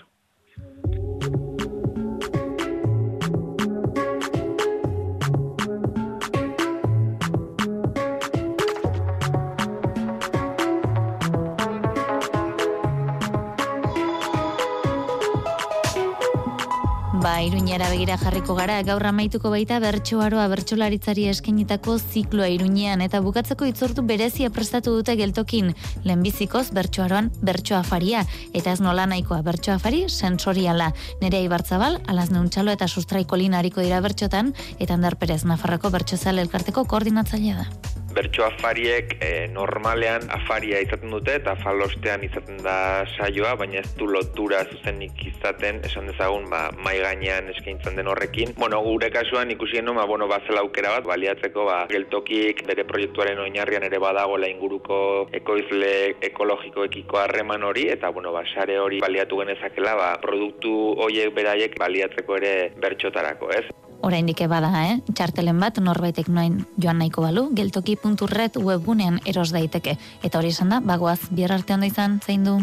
Ba, 17.21 17.37
iruñera 17.45 17.85
begira 17.91 18.15
jarriko 18.17 18.55
gara, 18.57 18.79
gaur 18.81 19.03
amaituko 19.05 19.51
baita 19.53 19.75
bertsoaroa 19.83 20.47
bertsolaritzari 20.49 21.27
eskenitako 21.29 21.99
zikloa 21.99 22.47
iruñean 22.49 23.03
eta 23.05 23.21
bukatzeko 23.21 23.67
itzortu 23.69 24.01
berezia 24.01 24.49
prestatu 24.49 24.95
dute 24.95 25.13
geltokin, 25.19 25.69
lehenbizikoz 26.01 26.71
bertsoaroan 26.73 27.29
bertsoa 27.45 27.83
faria, 27.85 28.25
eta 28.57 28.73
ez 28.73 28.81
nola 28.81 29.05
nahikoa 29.05 29.43
bertsoa 29.45 29.77
fari 29.77 30.07
sensoriala. 30.09 30.95
Nerea 31.21 31.45
Ibartzabal, 31.45 32.01
alaz 32.09 32.31
neuntxalo 32.33 32.73
eta 32.73 32.89
sustraiko 32.89 33.37
linariko 33.37 33.85
dira 33.85 34.01
bertxotan, 34.01 34.55
eta 34.79 34.97
Andar 34.97 35.21
Perez 35.21 35.43
Nafarrako 35.45 35.93
bertxozal 35.93 36.41
elkarteko 36.41 36.89
koordinatzailea 36.89 37.61
da 37.61 38.00
bertso 38.13 38.45
afariek 38.45 39.15
e, 39.23 39.47
normalean 39.51 40.27
afaria 40.33 40.81
izaten 40.83 41.13
dute 41.13 41.35
eta 41.39 41.55
falostean 41.63 42.23
izaten 42.27 42.61
da 42.65 43.03
saioa, 43.15 43.55
baina 43.59 43.79
ez 43.81 43.91
du 43.99 44.07
lotura 44.11 44.63
zuzenik 44.69 45.25
izaten, 45.31 45.81
esan 45.87 46.09
dezagun, 46.11 46.47
ba, 46.51 46.63
mai 46.85 46.97
gainean 47.01 47.49
eskaintzen 47.53 47.99
den 47.99 48.09
horrekin. 48.11 48.55
Bueno, 48.59 48.81
gure 48.85 49.11
kasuan 49.13 49.51
ikusi 49.55 49.79
genuen, 49.79 49.99
ba, 49.99 50.07
bueno, 50.09 50.27
bazela 50.31 50.63
aukera 50.65 50.95
bat, 50.97 51.07
baliatzeko, 51.11 51.65
ba, 51.69 51.77
geltokik 51.91 52.65
bere 52.67 52.85
proiektuaren 52.89 53.39
oinarrian 53.45 53.87
ere 53.87 54.01
badago 54.03 54.37
la 54.41 54.49
inguruko 54.51 55.01
ekoizle 55.41 55.93
ekologikoekiko 56.31 57.21
harreman 57.21 57.63
hori, 57.67 57.87
eta, 57.93 58.11
bueno, 58.15 58.33
ba, 58.35 58.43
sare 58.53 58.79
hori 58.79 59.01
baliatu 59.03 59.43
genezakela, 59.43 59.95
ba, 59.99 60.11
produktu 60.23 60.75
hoiek 61.05 61.33
beraiek 61.35 61.79
baliatzeko 61.79 62.41
ere 62.41 62.55
bertxotarako, 62.81 63.51
ez? 63.57 63.65
Oraindik 64.01 64.41
bada, 64.49 64.71
eh? 64.87 64.99
Txartelen 65.13 65.59
bat 65.59 65.77
norbaitek 65.77 66.27
noain 66.27 66.65
joan 66.77 66.99
nahiko 66.99 67.21
balu, 67.21 67.49
geltoki.red 67.55 68.57
webgunean 68.57 69.19
eros 69.25 69.51
daiteke. 69.51 69.97
Eta 70.23 70.39
hori 70.39 70.49
esan 70.55 70.69
da, 70.69 70.81
bagoaz, 70.81 71.19
bihar 71.31 71.55
ondo 71.57 71.85
izan, 71.85 72.19
zein 72.25 72.43
du? 72.43 72.59